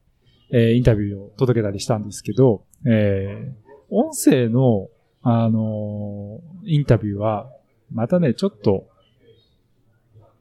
[0.51, 4.89] えーインタビューを届けたりしたんですけど、えー音声の、
[5.21, 7.49] あのーインタビューは、
[7.91, 8.87] またね、ちょっと、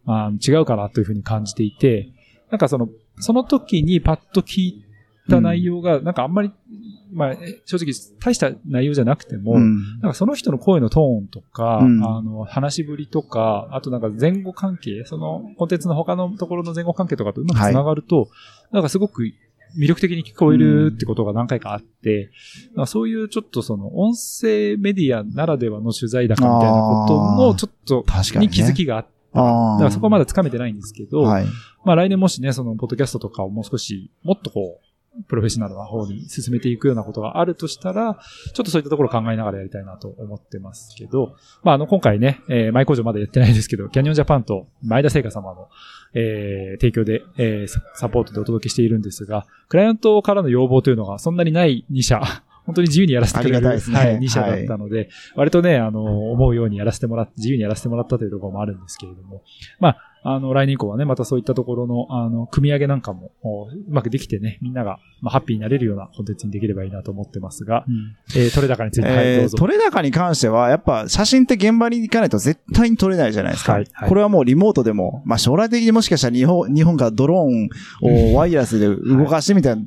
[0.07, 2.09] あー違うかなというふうに感じていて、
[2.51, 2.89] なんかその、
[3.19, 4.85] その時にパッと聞い
[5.29, 6.53] た内容が、なんかあんまり、
[7.13, 10.01] まあ、え正直大した内容じゃなくても、うん。
[10.01, 12.05] なんかその人の声のトーンとか、うん。
[12.05, 18.29] あの、話しぶりとか、あとなんか前後関係、そのコンテンツの他のところの前後関係とかとうまく繋がると、
[18.73, 19.25] なんかすごく
[19.79, 22.31] 魅力的に聞こえるってことが何回かあって、
[22.75, 29.17] なんかそういうちょっとその音声メディアならではの取材高みたいなことのちょっと確かに、気づきがあって。
[29.37, 31.47] だからそこはまだ掴めてないんですけど、はい。
[31.85, 34.87] まあ来年もしね、そのポッドキャストとかをもう少し、もっとこう、
[35.29, 38.19] プロフェッショナルな方に進めていくようなことがあるとしたら、
[38.55, 45.69] ちょっとそういったところを考えながらやりたいなと思ってますけど、まああの今回ね、えー、マイ工場まだやってないですけど、キャニオンジャパンと前田製菓様の、
[46.19, 52.21] えー、提供で、えーササポートでお届けしているんですが、クライアントからの要望というのがそんなにない2社、
[52.65, 53.69] 本当に自由にやらせてくれる、ね。
[53.69, 53.79] はい、
[54.19, 59.43] 2社だったので、割とね、あの、思うようにやらせてもらって、自由にやらせてもらったというところもあるんですけれども、
[59.79, 59.99] まあ、
[60.29, 67.85] あの、来年以降はね、またそういったところの、あの、組み上げなんかも、おうまくできてね、みんなが、まあ、ハッピーになれるようなコンテンツにできればいいなと思ってますが、
[68.35, 69.57] えー、取れ高について、はい、どうぞ。
[69.61, 73.73] えー取れ高に関しては、やっぱ写真って現場に行かないと絶対に撮れないじゃないですか。
[73.73, 77.69] はいはいこれはもうリモートでも、まあ将来的にもしかしたら日本、日本からドローン
[78.33, 79.83] をワイヤレスで動かしてみたいな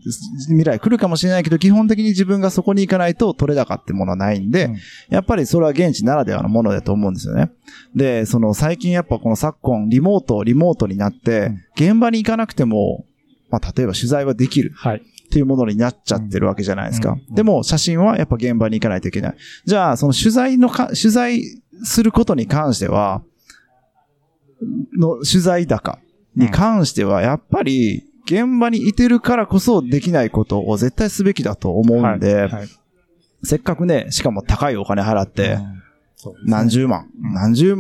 [0.48, 4.78] 未来来るかもしれないけど、基本的に自分がそこに行かないと取れ高ってものはないんで、うん
[5.10, 7.52] やっぱりそれは現地ならではのものだと思うんですよね。
[7.96, 13.06] で、その最近やっぱこの昨今、リモート、リモートになって、現場に行かなくても、
[13.50, 14.72] まあ例えば取材はできる。
[14.76, 14.98] はい。
[14.98, 17.16] っていうものになっちゃってるわけじゃないですか。
[17.30, 19.36] でも、写真はやっぱ現場に行かないといけない。
[19.64, 21.44] じゃあ、その取材のか、取材
[21.84, 23.22] することに関しては、
[24.98, 26.00] の取材高
[26.36, 32.70] に関しては、やっぱり、現場にいてるからこそできないことを絶対すべきだと思うんで、はいはい
[33.44, 35.60] せっかくね、しかも高いお金払って、
[36.46, 37.76] 何十万、うん何十、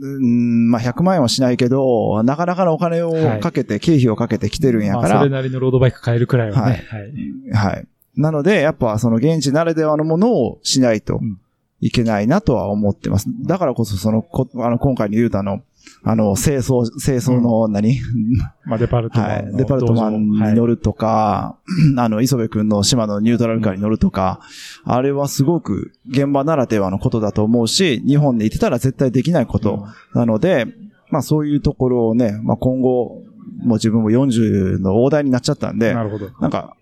[0.00, 6.86] うんまあ、100万円はしないけど、なかなかのお金をかけて、経費をかけて来てるんやからまあそれ、なりのロードバイク買えるくらいははいね。
[6.90, 7.72] はい。
[7.74, 7.86] はい。
[8.16, 11.38] なので、やっぱその現地ならではのものをしないとうん
[11.80, 13.28] いけないなとは思ってます。
[13.44, 15.62] だからこそその、こあの、今回のユータの
[16.04, 17.98] あの、清掃、清掃の何、
[18.64, 19.56] まあ、デパルトマはい。
[19.56, 20.66] デパルトマンに乗る。
[20.66, 21.56] るとか、
[21.96, 24.40] あの、磯部くんの島のニュートラルカーに乗るとか、
[24.84, 30.66] あれはすごく現場ならではのことだと思うし、日本でいてたら絶対できないことなので、
[31.10, 33.22] まあそういうところをね、まあ今後、
[33.64, 36.30] もう自分も40の大台になっちゃったんで、なるほど。
[36.40, 36.76] なんか、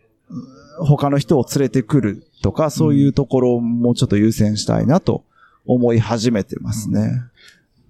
[0.81, 5.25] 他の人を連れてくるとか、そういうところをもうちょっと優先したいなと
[5.67, 7.23] 思い始めてますね。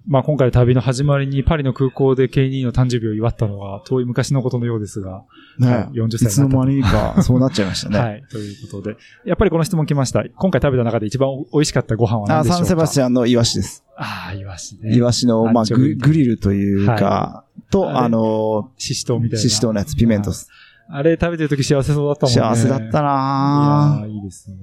[0.07, 5.23] まあ、今回旅の始まりにパリの空港でケイニーの誕生日を祝ったのは遠い昔のことのようですが、
[5.57, 7.97] ね、はい40歳いつの間にかそうなっちゃいましたね。
[7.99, 8.23] はい。
[8.29, 8.97] ということで。
[9.25, 10.23] やっぱりこの質問来ました。
[10.23, 12.57] 今回食べた中で一番美味しかったご飯は何あ、でしょうか？
[12.57, 13.83] サンセバスチャンのイワシです。
[13.97, 14.95] ああ、イワシね。
[14.95, 19.41] イワシの、まあ、ググリルというか、と、あれあの、シシトウみたいな。
[19.41, 20.49] シシトウのやつ、ピメントス。
[20.87, 22.41] あれ食べてる時幸せそうだったもんね。
[22.41, 24.57] 幸せだったいなやーいいですね。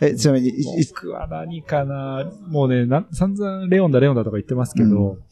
[0.00, 0.52] え、ちなみに、
[0.92, 5.22] 僕は何かなもうね、な散々レオンだレオンだとか言ってますけど、う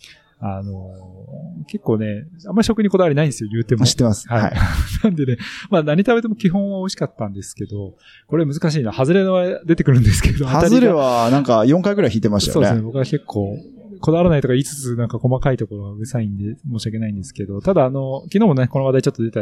[0.41, 3.87] あのー結構ね、あんまり食にこだわりないんですよ、言うても。
[3.87, 4.29] 知ってます。
[4.29, 4.43] はい。
[4.43, 4.53] はい。
[5.03, 5.39] なんでね、
[5.71, 7.95] まあ何食べても基本は美味しかったんですけど、
[8.27, 8.93] これ難しいな。
[8.93, 12.77] ハズレは出てくるんですけど、ハズレ当たはなんか4回ぐらい引いてましたそうですね。
[12.77, 12.87] よね。
[12.87, 13.57] 僕は結構、
[14.05, 19.41] こだわらないとか言いつつ、なんか細かいところがうるさいんで、申し訳ないんですけど、ただあの、昨日もね、この話題ちょっと出た、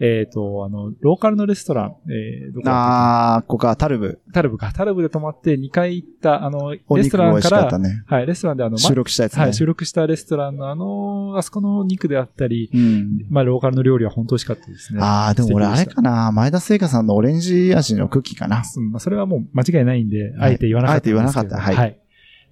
[0.00, 4.20] えっ、と、あの、ローカルのレストラン、えー、どこあー、ここか、タルブ。
[4.26, 4.72] けタルブか。
[4.72, 8.04] タルブで泊まって2回行った、あの、おレストランから、かね。
[8.06, 9.42] はい、レストランであの、ま収録したやつね。
[9.42, 13.26] はい、収録したレストランのあの、あそこの肉であったり、うん。
[13.30, 15.00] まあ、ローカルの料理は本当美味しかったですね。
[15.02, 18.62] あー、でも俺あれかな、前田製菓さんのオレンジ味のクッキーかな。
[18.76, 20.94] うんまあ、それはもう間違いないんで、はいあえて言わなかった。
[20.94, 22.00] あえて言わなかったはいはい。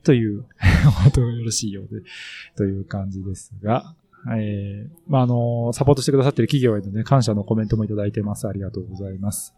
[0.02, 0.44] という、
[1.02, 2.02] 本当によろしいようで、
[2.56, 3.94] という感じですが、
[4.36, 8.46] えー、まあ、あの、サポートしてくださっている企業へのね、感謝のコメントもいただいてます。
[8.46, 9.54] ありがとうございます。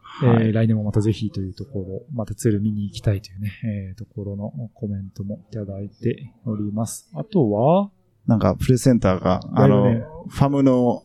[0.00, 3.52] はいえー、来年もまたぜひというところ、またツール見に行きたいというね、
[3.90, 7.10] えー、ところのコメントもいただいております。
[7.14, 7.90] あとは、
[8.26, 11.04] なんか、プレセンターが、あのね、ファムの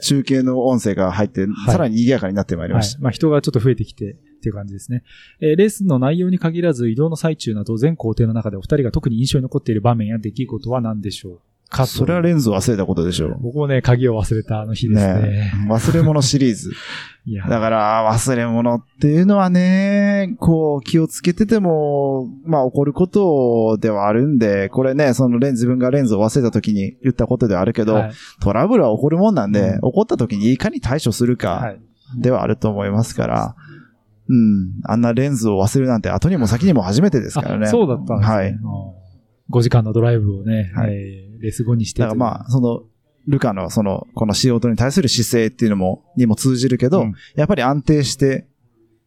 [0.00, 2.98] 中継の音声が入って、いさらに賑やかになってまいりました。。
[2.98, 4.16] はいまあ人がちょっと増えてきて
[4.46, 5.02] っていう感じですね。
[5.40, 13.38] えーレースの内容に限らず移動の最中など全工程の中でお二人が特に印象に残っている場面や出来事は何でしょうかそれはレンズを忘れたことでしょう。
[13.40, 15.14] 僕もね、鍵を忘れたあの日ですね。
[15.14, 16.70] ね忘れ物シリーズ。
[17.26, 31.80] いや、だから、忘れ物っていうのはね、こう、気をつけてても、まあ、起こることではあるんで、これね、そのレンズ、自分がレンズを忘れた時に言ったことではあるけど、はいトラブルは起こるもんなんで、うん起こった時にいかに対処するはか、い。
[32.20, 33.56] ではあると思いますから、
[34.28, 34.72] うん。
[34.84, 37.66] あんなレンズを忘れるなんて後にも先にも初めてですからね。
[37.66, 38.36] あそうだったんですね。
[38.36, 38.48] はい。
[38.50, 38.60] うん
[39.50, 42.82] 5時間のドライブをね、はいえーレース後にしてだからまあ、その、
[43.28, 48.48] ルカのその、この仕事に対する姿勢っていうのも、にも通じるけど、うんやっぱり安定して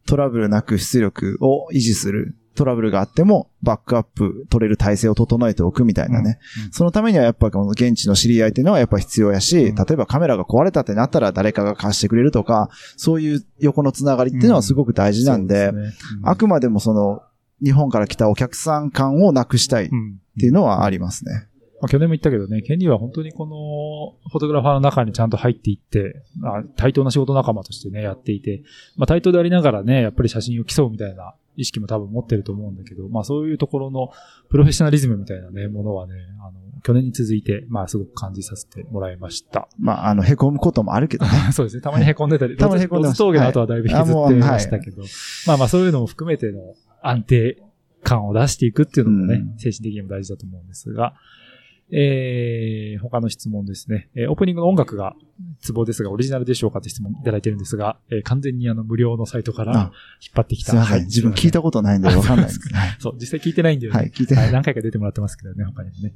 [0.05, 2.37] トラブルなく出力を維持する。
[2.59, 6.39] トラブルがあってもバックアップ取れる体制を整えておくみたいなね。
[6.57, 6.63] うん。
[6.65, 9.75] うんそのためにはやっぱこの現地の知り合いっていうのはやっぱ必要やし、うん。
[9.75, 15.93] 例えばカメラが壊れたってなったら誰かが貸してくれるとか、そういう横のつながりっていうのはすごく大事なんで、ですね。
[16.23, 17.21] あくまでもその、
[17.63, 21.49] 日本から来たお客さん感をなくしたいっうんていうのはありますね。
[21.81, 28.63] まあ、去年も言ったけどね、ケニーは本当にこの、フォトグラファーの中にちゃんと入っていって、あ対等な仕事仲間としてね、やっていて、
[28.97, 34.11] まあ対等でありながらね、やっぱり写真を競うみたいな意識も多分持ってると思うんだけど、まあそういうところの
[34.49, 39.67] プロフェッショナリズムみたいなね、ものはね、あの、去年に続いて、まあすごく感じさせてもらいました。
[39.77, 41.31] まあ、あの、凹むこともあるけどね。
[41.51, 41.81] そうですね。
[41.81, 45.03] たまに凹んでたり、 たまに凹んでました峠の後はだいぶ引きずってましたけど、
[45.47, 46.59] まあまあそういうのも含めての
[47.01, 47.61] 安定
[48.03, 51.15] 感を出していくっていうのもね、うん精神的にも大事だと思うんですが、
[51.91, 54.09] えー、他の質問ですね。
[54.15, 55.15] えーオープニングの音楽が
[55.61, 59.91] ツボですが、オリジナルでしょうかって質問いただいてるんですが、えー完全にあの無料のサイトからあ引っ
[60.35, 60.71] 張ってきた。
[60.71, 60.93] すいません。
[60.97, 62.59] はい自分聞いたことないんでわかんないです。
[62.73, 63.99] はいそう、実際聞いてないんだよね。
[63.99, 64.51] はい、聞いてない。
[64.51, 66.13] 何回か出てもらってますけどね、他にもね。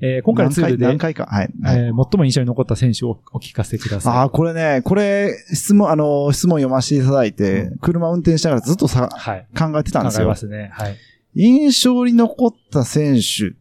[0.00, 1.26] えー今回のツールで、何回何回か？
[1.26, 1.52] はい。
[1.62, 4.12] はいえー最も印象に残った選手をお聞かせください。
[4.14, 9.46] ああ、これね、これ、質問、あの、質問読ませていただいて、車運転しながらずっとさ、はい。
[9.56, 10.36] 考えてたんですよ考えま。
[10.36, 10.70] すね。
[10.72, 10.96] はい。
[11.34, 13.54] 印象に残った選手、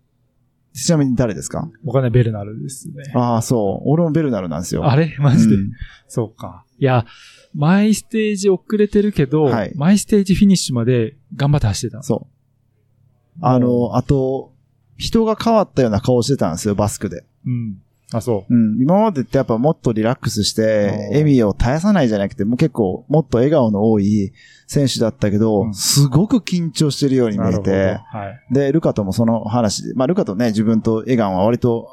[0.75, 1.69] ちなみに誰ですか？
[1.83, 2.95] 僕はね、ベルナルですね。
[3.15, 3.89] ああ、そう。
[3.89, 4.85] 俺もベルナルなんですよ。
[4.85, 5.15] あれ？
[5.19, 5.71] マジで、うん
[6.07, 6.65] そうか。
[6.77, 7.05] いや、
[7.53, 12.03] マイステージ遅れてるけど、はいマイステージフィニッシュまで頑張って走ってた。
[12.03, 13.39] そう。
[13.41, 14.53] あの、あと、
[14.97, 17.25] 人が変わったような顔してたんですよ、バスクで。
[17.45, 17.81] うん。
[18.13, 18.53] あ、そう。
[18.53, 18.81] うん。
[18.81, 24.31] 今までってやっぱもっとリラックスして、笑みを絶やさないじゃなくて、もう結構もっと笑顔の多い
[24.67, 27.71] 選手だったけど、うんすごく緊張してるように見えなるほど。
[27.71, 28.53] て、はい。
[28.53, 31.89] で、ルカともその話で、まあルカとね、自分とエガンは割と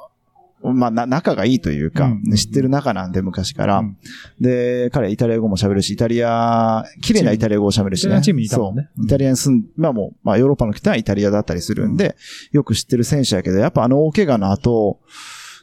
[0.63, 3.79] まあ、な、仲がいいというか、うん知ってる仲なんで、昔から。
[3.79, 3.97] うん
[4.41, 8.21] で、彼はイタリア語も喋るし、イタリア、綺麗なイタリア語を喋るしね。
[8.23, 9.07] チームにいたもんねそう。
[9.07, 12.17] イタリアに住ん、まあもう、まあヨーロッパの人はイタリアだったりするんで、
[12.53, 15.01] よく知ってる選手やけど、やっぱあの大怪我の後、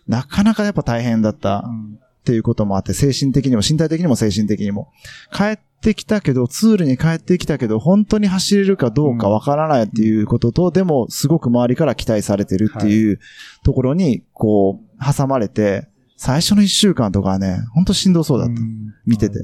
[0.10, 4.91] なかなかやっぱ大変だったうんっていうこともあって、精神的にも身体的にも精神的にも。
[5.34, 13.19] 帰ってきたけど、ツールに帰ってきたけど、本当に走れるかどうかわからないっていうことと、でも、すごく周りから期待されてるっていう
[13.63, 18.54] ところに、こう、挟まれて、最初の一週間とかはね、本当しんどそうだった。
[18.54, 18.93] ん。
[19.08, 19.39] 見てて。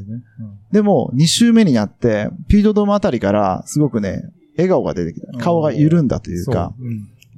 [0.72, 5.32] でも、二週目になって、ピードドームあたりから、すごくね、笑顔が出てきた。
[5.40, 6.74] 顔が緩んだというか、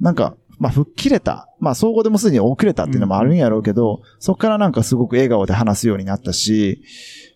[0.00, 1.48] なんか、まあ、吹っ切れた。
[1.60, 6.82] まあ、総合でもすでに遅れたっていうのもあるんやろうけど、そこからなんかすごく笑顔で話すようになったし、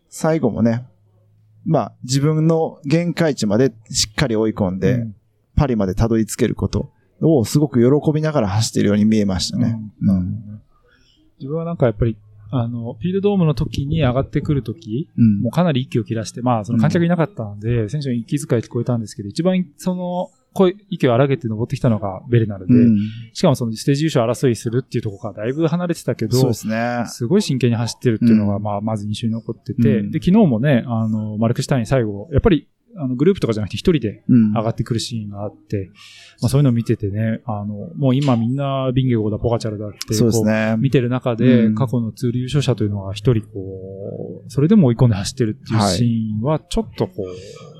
[0.08, 0.86] 最後もね、
[1.64, 5.14] まあ、自分の限界値までしっかり追い込んで、うん
[5.54, 9.78] パリまでたどり着けることをすごく喜びながら走ってるように見えましたね。
[10.02, 10.62] うんうん。
[11.38, 12.16] 自分はなんかやっぱり、
[12.50, 22.98] あの、フィールドドームの時に上がってくる時、うんもうかなり息を切らして、まあ、その観客いなかったので、選手の息遣い聞こえたんですけど、一番その、声、息を荒げて登ってきたのがベレナルで、うん。
[23.32, 27.04] しかもそのステージ優勝争いするっていうところからだいぶ離れてたけど、そうですね。
[27.06, 28.62] すごい真剣に走ってるっていうのが、うん。
[28.62, 30.10] まあ、まず印象に残ってて、うん。
[30.10, 34.52] で、昨日もね、あの、マルクシュタイン最後、やっぱり、あの、グループとかじゃなくて一人でうん。
[34.52, 35.90] 上がってくるシーンがあって、
[36.42, 40.72] まあそういうのを見ててね、あの、もう今みんなビンゲゴーだ、ポガチャルだって、そうですね。
[40.72, 40.82] こう。
[40.82, 41.74] 見てる中で、うん。
[41.74, 45.96] 過去のツール優勝者というのが一人こう、それでも追い込んで走ってるっていうはい。
[45.96, 47.26] シーンは、ちょっとこう、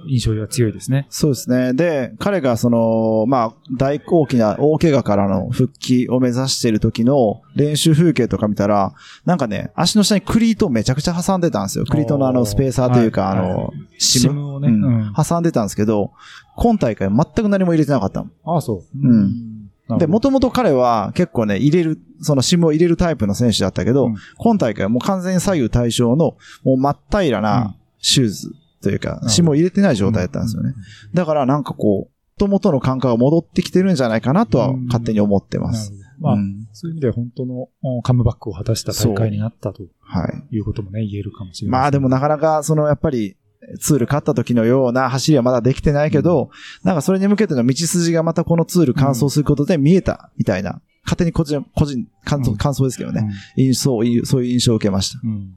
[0.06, 1.06] 印象が強いですね。
[1.10, 1.72] そうですね。
[1.74, 11.84] で、彼がその、まあ、大大きな大怪我からの復帰を目指している時の練習風景とか見たら、なんかね、足の下にクリートをめちゃくちゃ挟んでたんですよ。
[11.84, 14.68] クリートのあのスペーサーというか、はいあの、シムをね。
[14.68, 16.12] うんうん挟んでたんですけど、
[16.56, 18.30] 今大会全く何も入れてなかったの。
[18.44, 18.98] ああ、そう。
[18.98, 19.98] うんうん。
[19.98, 30.75] で、もともと彼は結構ね、入れる、そのシムを入れるタイプの選手だったけど、うん今大会はもう完全に左右対称の、もう真っ平らなシューズというか、うんシムを入れてない状態だったんですよね。
[31.14, 35.64] だからなんかこう、元々の感覚が戻ってきてるんじゃないかなとはうん勝手に思ってうん。
[35.64, 35.92] ます。
[36.18, 40.57] まあ、うんそういう意味では本当のおカムバックを果たした大会になったとはい。
[40.57, 41.81] いうこともね、言えるかもしれない。
[41.81, 43.37] まあでもなかなか、そのやっぱり、
[43.81, 46.51] ツール勝った時のような走りはまだできてないけど、
[46.83, 53.23] なんかそれに向けての道筋がまたこのツール完走することで見えたみたいな、勝手に個人、個人、感想、うん感想ですけどね。
[53.57, 55.21] うん印象、そういう印象を受けました。
[55.23, 55.55] うん。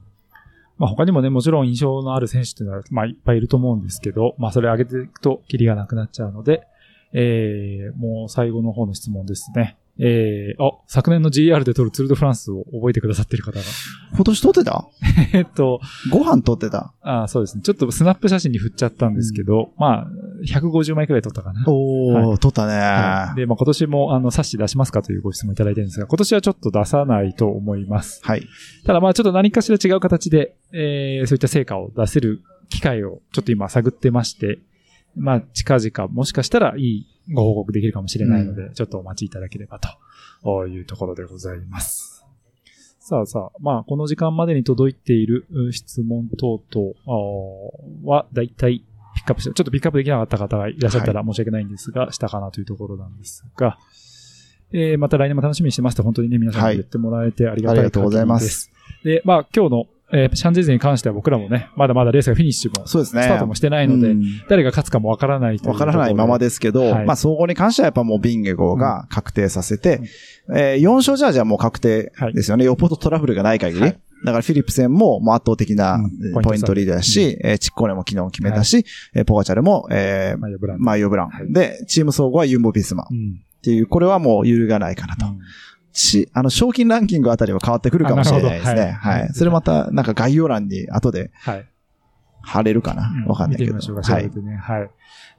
[0.78, 6.66] まあ他にもね、もちろん印象のある選手っていうのは、まあいっぱいいると思うんですけど、まあそれ上げていくとキリがなくなっちゃうので、
[7.12, 9.76] えー、もう最後の方の質問ですね。
[9.98, 13.64] えー、あ、昨年の GR で取るツールドフランスを覚えてくださってる方が。
[14.14, 14.86] 今年撮ってた？
[15.32, 15.80] えっと、
[16.10, 16.92] ご飯撮ってた？
[17.00, 17.62] あそうですね。
[17.62, 20.06] ちょっとスナップ写真に振っちゃったんですけど、まあ、
[20.46, 21.64] 150枚くらい撮ったかな。
[21.66, 28.20] おー、は撮ったね、はいで、まあ今年もあの、冊子出しますかというご質問いただいてるんですが、今年はちょっと出さないと思います。
[28.22, 28.46] はい。
[28.84, 34.58] ただまあちょっと何かしら違う形で、えーそういった成果を出せる機会をちょっと今探ってまして、
[35.16, 39.80] まあ近々もしかしたらいいご報告できるかもしれないので、ちょっとお待ちいただければ
[40.44, 42.24] というところでございます。
[43.00, 53.78] さあさあ、まあこの時間までに届いているう質問等々はだいたいピックアップして、ちょっとピックアップできなかった方がいらっしゃったら申し訳ないんですが、したかなというところなんですが、
[54.72, 58.70] えーまた来年も楽しみにしてますと本当にね、皆さんに言ってもらえてありがたいありがとうございます。
[59.04, 63.22] で、まあ今日の、えーシャンゼリゼに関しては僕らもね、まだまだレースがフィニッシュも、そうですね。
[63.22, 66.46] スタートもしてないので、うん誰が勝つかもわからないわからないままで。
[66.46, 70.00] ですけど、はいまあ総合に関してはやっぱもうビンゲゴが確定させて、
[70.54, 72.64] えー4勝じゃじゃもう確定ですよね。
[72.64, 73.80] よっぽどトラブルがない限り。
[73.80, 76.00] はいだからフィリップ戦ももう圧倒的な
[76.42, 80.82] ポイントリードだし、えーチッコーネも昨日決めたし、えーポガチャルも、えーマイヤブランド。
[80.84, 81.28] マイオブラン。
[81.28, 83.40] はいで、チーム総合はユンボビスマっうん。
[83.62, 85.26] ていう、これはもう揺るがないかなと。
[85.96, 88.80] うんし、あの、賞金ランキングあたりは変わってくるかもしれないですね。
[89.00, 89.28] はいはい。
[89.32, 91.66] それまた、なんか概要欄に後ではい。
[92.42, 93.74] 貼れるかなわかんないけど。
[93.74, 94.24] 見てみましょうか、調はい。
[94.24, 94.56] べてね。
[94.56, 94.90] はい。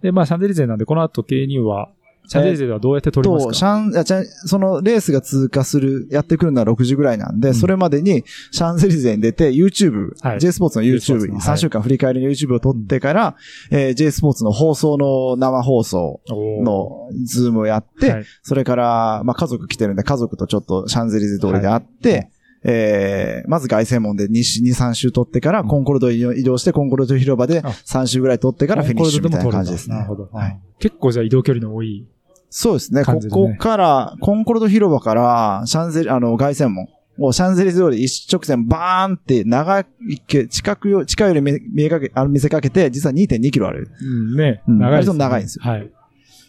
[0.01, 1.89] で、まあ、シャンゼリゼなんで、この後、経入は、
[2.27, 7.55] シャンゼリゼではどうやって取りますと、かシャン、あじゃあそのレースが通過する、やってくるのは6時ぐらいなんで、うん。
[7.55, 10.39] それまでにシャンゼリゼに出て、YouTube、はい。
[10.39, 11.55] J スポーツの YouTube、のはい。
[11.55, 13.35] 3週間振り返りの YouTube を撮ってから、
[13.71, 18.25] えー J スポーツの放送の生放送のズームをやって、はい。
[18.43, 22.29] それから、まあ、家族来てるんで、家族とちょっとシャンゼリゼ通りで会って、
[22.63, 25.67] えー、まず凱旋門で2、2 3周取ってから、うん。
[25.69, 27.69] コンコルド移動して、コンコルド広場であ。
[27.69, 29.95] 3周ぐらい取ってからフィニッシュみたいな感じですね。
[29.95, 30.29] なるほど。
[30.33, 32.07] はい結構じゃあ移動距離の多い。
[32.49, 33.03] そうですね。
[33.03, 36.87] ここから、コンコルド広場から、シャンゼリ、あの、凱旋門。
[37.17, 39.85] もうシャンゼリゼ通り一直線バーンって長い
[40.27, 43.89] け、近くよ、近いより見見えかけ、あの見せかけて、実は2.2キロある。
[43.99, 44.61] うん、ね。
[44.67, 45.17] うん長いです、ね。
[45.17, 45.91] 長いんですよはい。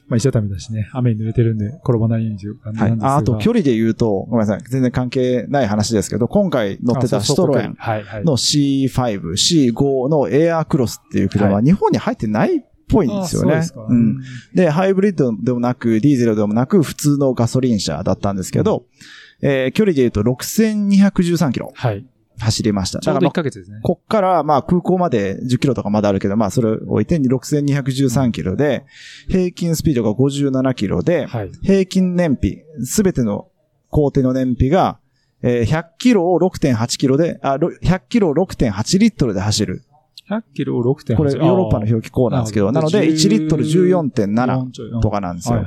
[0.09, 3.03] まあ、石畳だしね、雨に濡れてるんで、転ばないようにという感じなはいんです。
[3.03, 3.15] が。
[3.15, 4.63] ああと、距離で言うと、ごめんなさい。
[4.71, 8.25] 全然関係ない話ですけど、今回乗ってたあシトロエンはい、はい。
[8.25, 8.91] の C5、
[9.73, 13.63] C5 のエアークロスっていう車はは日本に入ってないっぽいんですよね。
[13.75, 13.87] う。
[13.89, 14.19] うん。
[14.55, 18.87] で、ハイブリッドでもなく、ディーゼルでもなく、普通のガソリン車だったんですけど、
[19.41, 22.05] えー距離で言うと6213キロはい。
[22.41, 23.01] 走りました。
[23.01, 23.81] ちょうど1だからまあヶ月ですね。
[23.83, 28.85] こっから、まあ空港まで10キロとかまだあるけど、まあそれを置いて6213キロで、
[29.29, 31.51] 平均スピードが57キロで、はい。
[31.63, 33.49] 平均燃費、すべての
[33.91, 35.01] 工程の燃費が、
[35.43, 39.83] えー100キロを6.8キロで、あ、ろ100キロを6.8リットルで走る。
[40.31, 41.17] 100キロを6.8。
[41.17, 45.65] これヨーロッパの表記こうなんですけど、なので1リットル14.7とかなんですよ。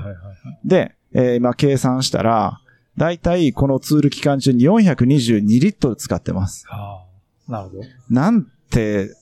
[0.64, 2.60] で、えー今計算したら、
[2.98, 6.66] だいたいこのツール期間中に422リットル使ってます。
[6.70, 7.04] あ
[7.48, 7.84] あ、なるほど。
[8.10, 9.16] なんて、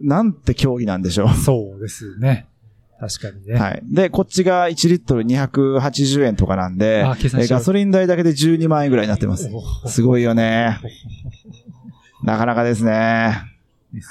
[0.00, 1.34] なんて競技なんでしょう。
[1.34, 2.46] そうですね。
[2.98, 3.54] 確かにね。
[3.58, 3.82] はい。
[3.84, 9.50] で、こっちが1リットル280円とかなんで、えーガソリン代だけで12万円ぐらいになってます。
[9.84, 10.78] おすごいよね。
[12.22, 13.34] なかなかですね。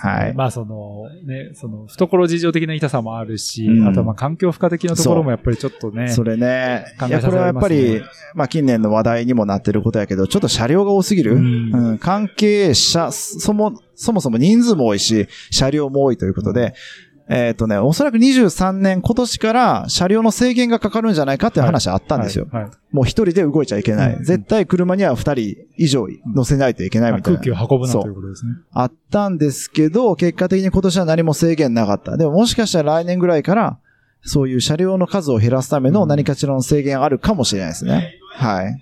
[0.01, 6.09] はいまあその、ね、その、懐事情的な痛さもあるし、うんあとはまあ環境負荷的なところもやっぱりちょっとね。
[6.09, 6.85] それね。
[6.99, 8.01] 考えいや、これはやっぱり、
[8.35, 11.35] まあ近年の話題にもなってることやけど、ちょっと車両が多すぎる。
[11.35, 16.73] うんうん関係者、そも、そもそも人数も多いし、車両も多いということで、
[17.31, 22.47] えっ、とね、おそらく23年、今年から車両の制限がかかるんじゃないかっていう話あったんですよ。
[22.51, 22.63] はい。
[22.63, 24.13] はいもう一人で動いちゃいけない。
[24.15, 27.39] うん絶対車には二人以上乗せないといけないまあみたいな。
[27.39, 28.53] 空気を運ぶなということですね。
[28.71, 32.17] あったんですけど、結果的に今年は何も制限なかった。
[32.17, 33.77] でももしかしたら来年ぐらいから、
[34.23, 38.15] そういう車両の数を減らすための何かしらの制限あるかもしれないですね。
[38.33, 38.81] はい。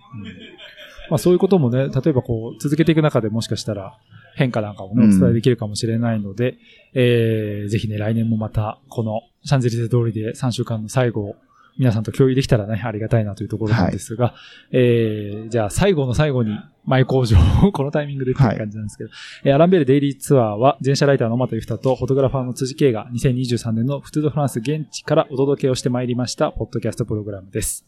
[1.10, 3.98] まあそういうこともね、例えばこう、続けていく中でもしかしたら
[4.38, 6.58] 変化なんかもね、うんお伝えできるかもしれないので、
[6.94, 11.36] えー、ぜひね、来年もまた、このシャンゼリゼ通りで3週間の最後を
[11.80, 14.36] 皆さんと共有できたらね、ありがたいなというところなんですが、
[14.72, 19.10] えー、じゃあ最後の最後に、前工場をこのタイミングでっていう感じなんですけど、
[19.44, 27.86] えーアランベールデイリーツアーは、前者ライターの又ゆふたとフォトグラファーの辻圭が2023年のフトゥードフランス現地からお届けをしてまいりました、ポッドキャストプログラムです。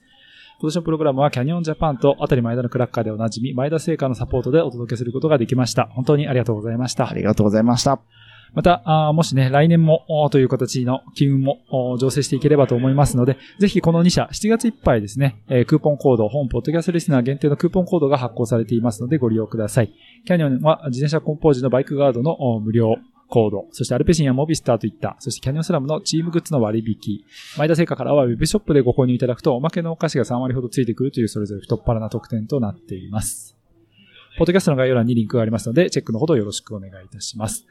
[0.62, 5.86] 今年のプログラムはキャニオンジャパンとあたり前田のクラッカーでおなじみ前田製菓のサポートでお届けすることができました。
[5.86, 7.14] 本当にありがとうございましたあ。
[7.14, 8.01] りがとうございました。
[8.53, 19.93] また、あーもしね、来年もという形の機運も醸成していければと思いますので、ぜひこの2社、7月いっぱいですね、えークーポンコード、本ポッドキャストリスナー限定のクーポンコードが発行されていますのでご利用ください。
[20.26, 22.97] キャニオンは自転車コンポージのバイクガードの無料
[23.30, 27.23] コード、そしてアルペシンやモビスターといった、そしてキャニオンスラムのチームグッズの割引、
[27.57, 33.55] 前田製菓からはウェブショップでご購入いただくとおまけのお菓子が3割ほどついてくるというそれぞれ太っ腹な特典となっています。
[34.38, 37.65] ポッドキャストの概要欄にリンクがありますので、チェックのほどよろしくお願いいたします。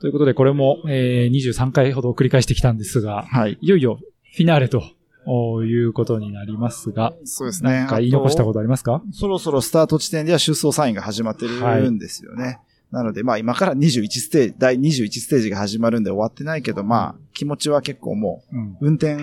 [0.00, 3.58] ということで、これも、えー、23回ほど繰り返してきたんですが、はい。
[3.60, 3.98] いよいよ
[4.34, 4.82] フィナーレと
[5.26, 9.02] おいうことになりますが、そうですなんか言い残したことありますか？
[9.12, 12.60] そろそろスタート地点では出走サインが始まってるんですよね。
[12.90, 18.42] なので、まあ今から21ステージ、第21ステージが始まるんで終わってないけど、まあ気持ちは結構も
[18.80, 19.16] う運転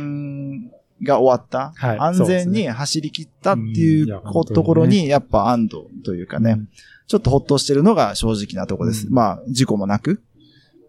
[1.03, 4.07] が終わった、はい安全に走り切ったっていう
[4.53, 6.69] ところにやっぱ安堵というかね、うん。
[7.07, 9.07] ちょっとほっとしてるのが正直なとこです。
[9.07, 9.13] うん。
[9.13, 10.21] まあ事故もなく。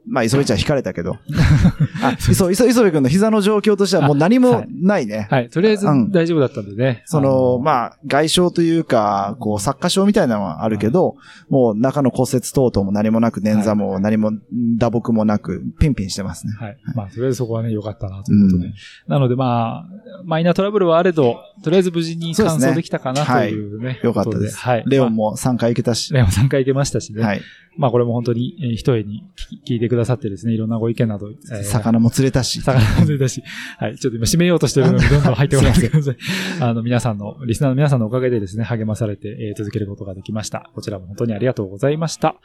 [0.09, 1.19] まあ、磯部ちゃん引かれたけど。
[2.03, 5.29] あ、そう、磯磯部君の膝の状況としてはもう何もないね。
[5.31, 5.51] はい。
[5.51, 7.03] とりあえずうん大丈夫だったんでね。
[7.07, 11.17] その、まあ、外傷というか、こう、作家傷みたいなのはあるけど、
[11.49, 14.33] もう中の骨折等々も何もなく、捻挫も何も
[14.79, 16.55] 打撲もなく、ピンピンしてますね。
[16.59, 16.77] はい。
[16.95, 18.73] まあ、とりあえずそこはね、良かったなということで。
[19.09, 19.87] なのでまあ、
[20.25, 24.01] マイナートラブルはあれど、とりあえず無事に完走できたかなというね。
[24.03, 24.59] よかったです。
[24.59, 24.85] はい。
[24.87, 25.17] レオンも。
[25.31, 26.13] も3回行けたし。
[26.13, 27.23] レオン3回行けましたしね。
[27.23, 27.41] はい。
[27.77, 29.25] まあこれも本当に、えー一重に
[29.67, 32.61] 聞いてくださってですね、いろんなご意見など、えー魚も釣れたし。
[32.63, 33.43] 魚も出たし、
[33.79, 36.17] はい、ちょっと今締めようとしてるので、どんどん入ってこないでください。
[36.61, 40.71] あの、皆さんの、リスナーの皆さんのおかげでですね、励まされて、えー続けることができました。
[40.75, 42.37] こちらも本当にありがとうございました。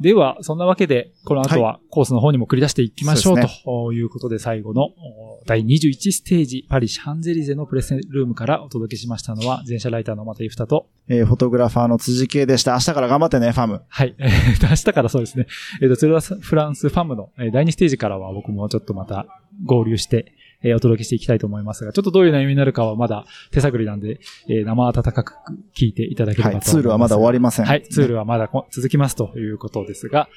[0.00, 12.72] では、そんなわけで、この後はコースの方にも繰り出していきましょう、そうですということで、最後のお第21ステージ、パリ・シャンゼリゼのプレスルームからお届けしましたのは、前者ライターの又井二と、えーフォトグラファーの辻圭でした。
[12.72, 13.82] 明日から頑張ってね、ファム。
[13.88, 14.14] はい。
[14.18, 14.28] え
[14.62, 15.46] 明日からそうですね。
[15.80, 19.26] えっ、と、ツール・ドフランスファムの、えー第2ステージからは僕もちょっとまた
[19.64, 20.32] 合流して、
[20.62, 25.34] えーお届けしていきたいと思いますが、ちょっとどういう内容になるかはまだ手探りなんで、えー生温かく
[25.76, 26.68] 聞いていただければと思います。
[26.68, 26.74] はい。
[26.74, 27.66] ツールはまだ終わりません。
[27.66, 27.82] はい。
[27.82, 30.28] ツールはまだこ続きますということですが、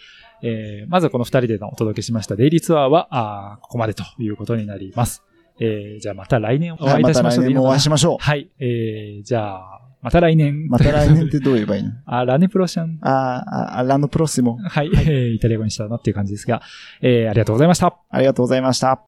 [0.42, 5.24] えーまずはこの二人でのお届けしましたデイリーツアーは、あーここまでということになります。
[5.60, 7.70] えーじゃあまた来年お会いいたしたましょうでいいのかな？
[7.70, 8.50] 来年もお会いしましょはい。
[8.60, 10.66] えーじゃあ、また来年。
[10.66, 10.70] う。
[10.70, 11.92] また来年ってどう言えばいいの？
[12.06, 13.00] あ、ラネプロシャン。
[13.02, 14.58] あーあ、ラノプロシモ。
[14.58, 14.90] はい。
[14.94, 16.62] えーイタリア語にしたなっていう感じですが、
[17.02, 17.98] えーありがとうございました。
[18.10, 19.04] ありがとうございました。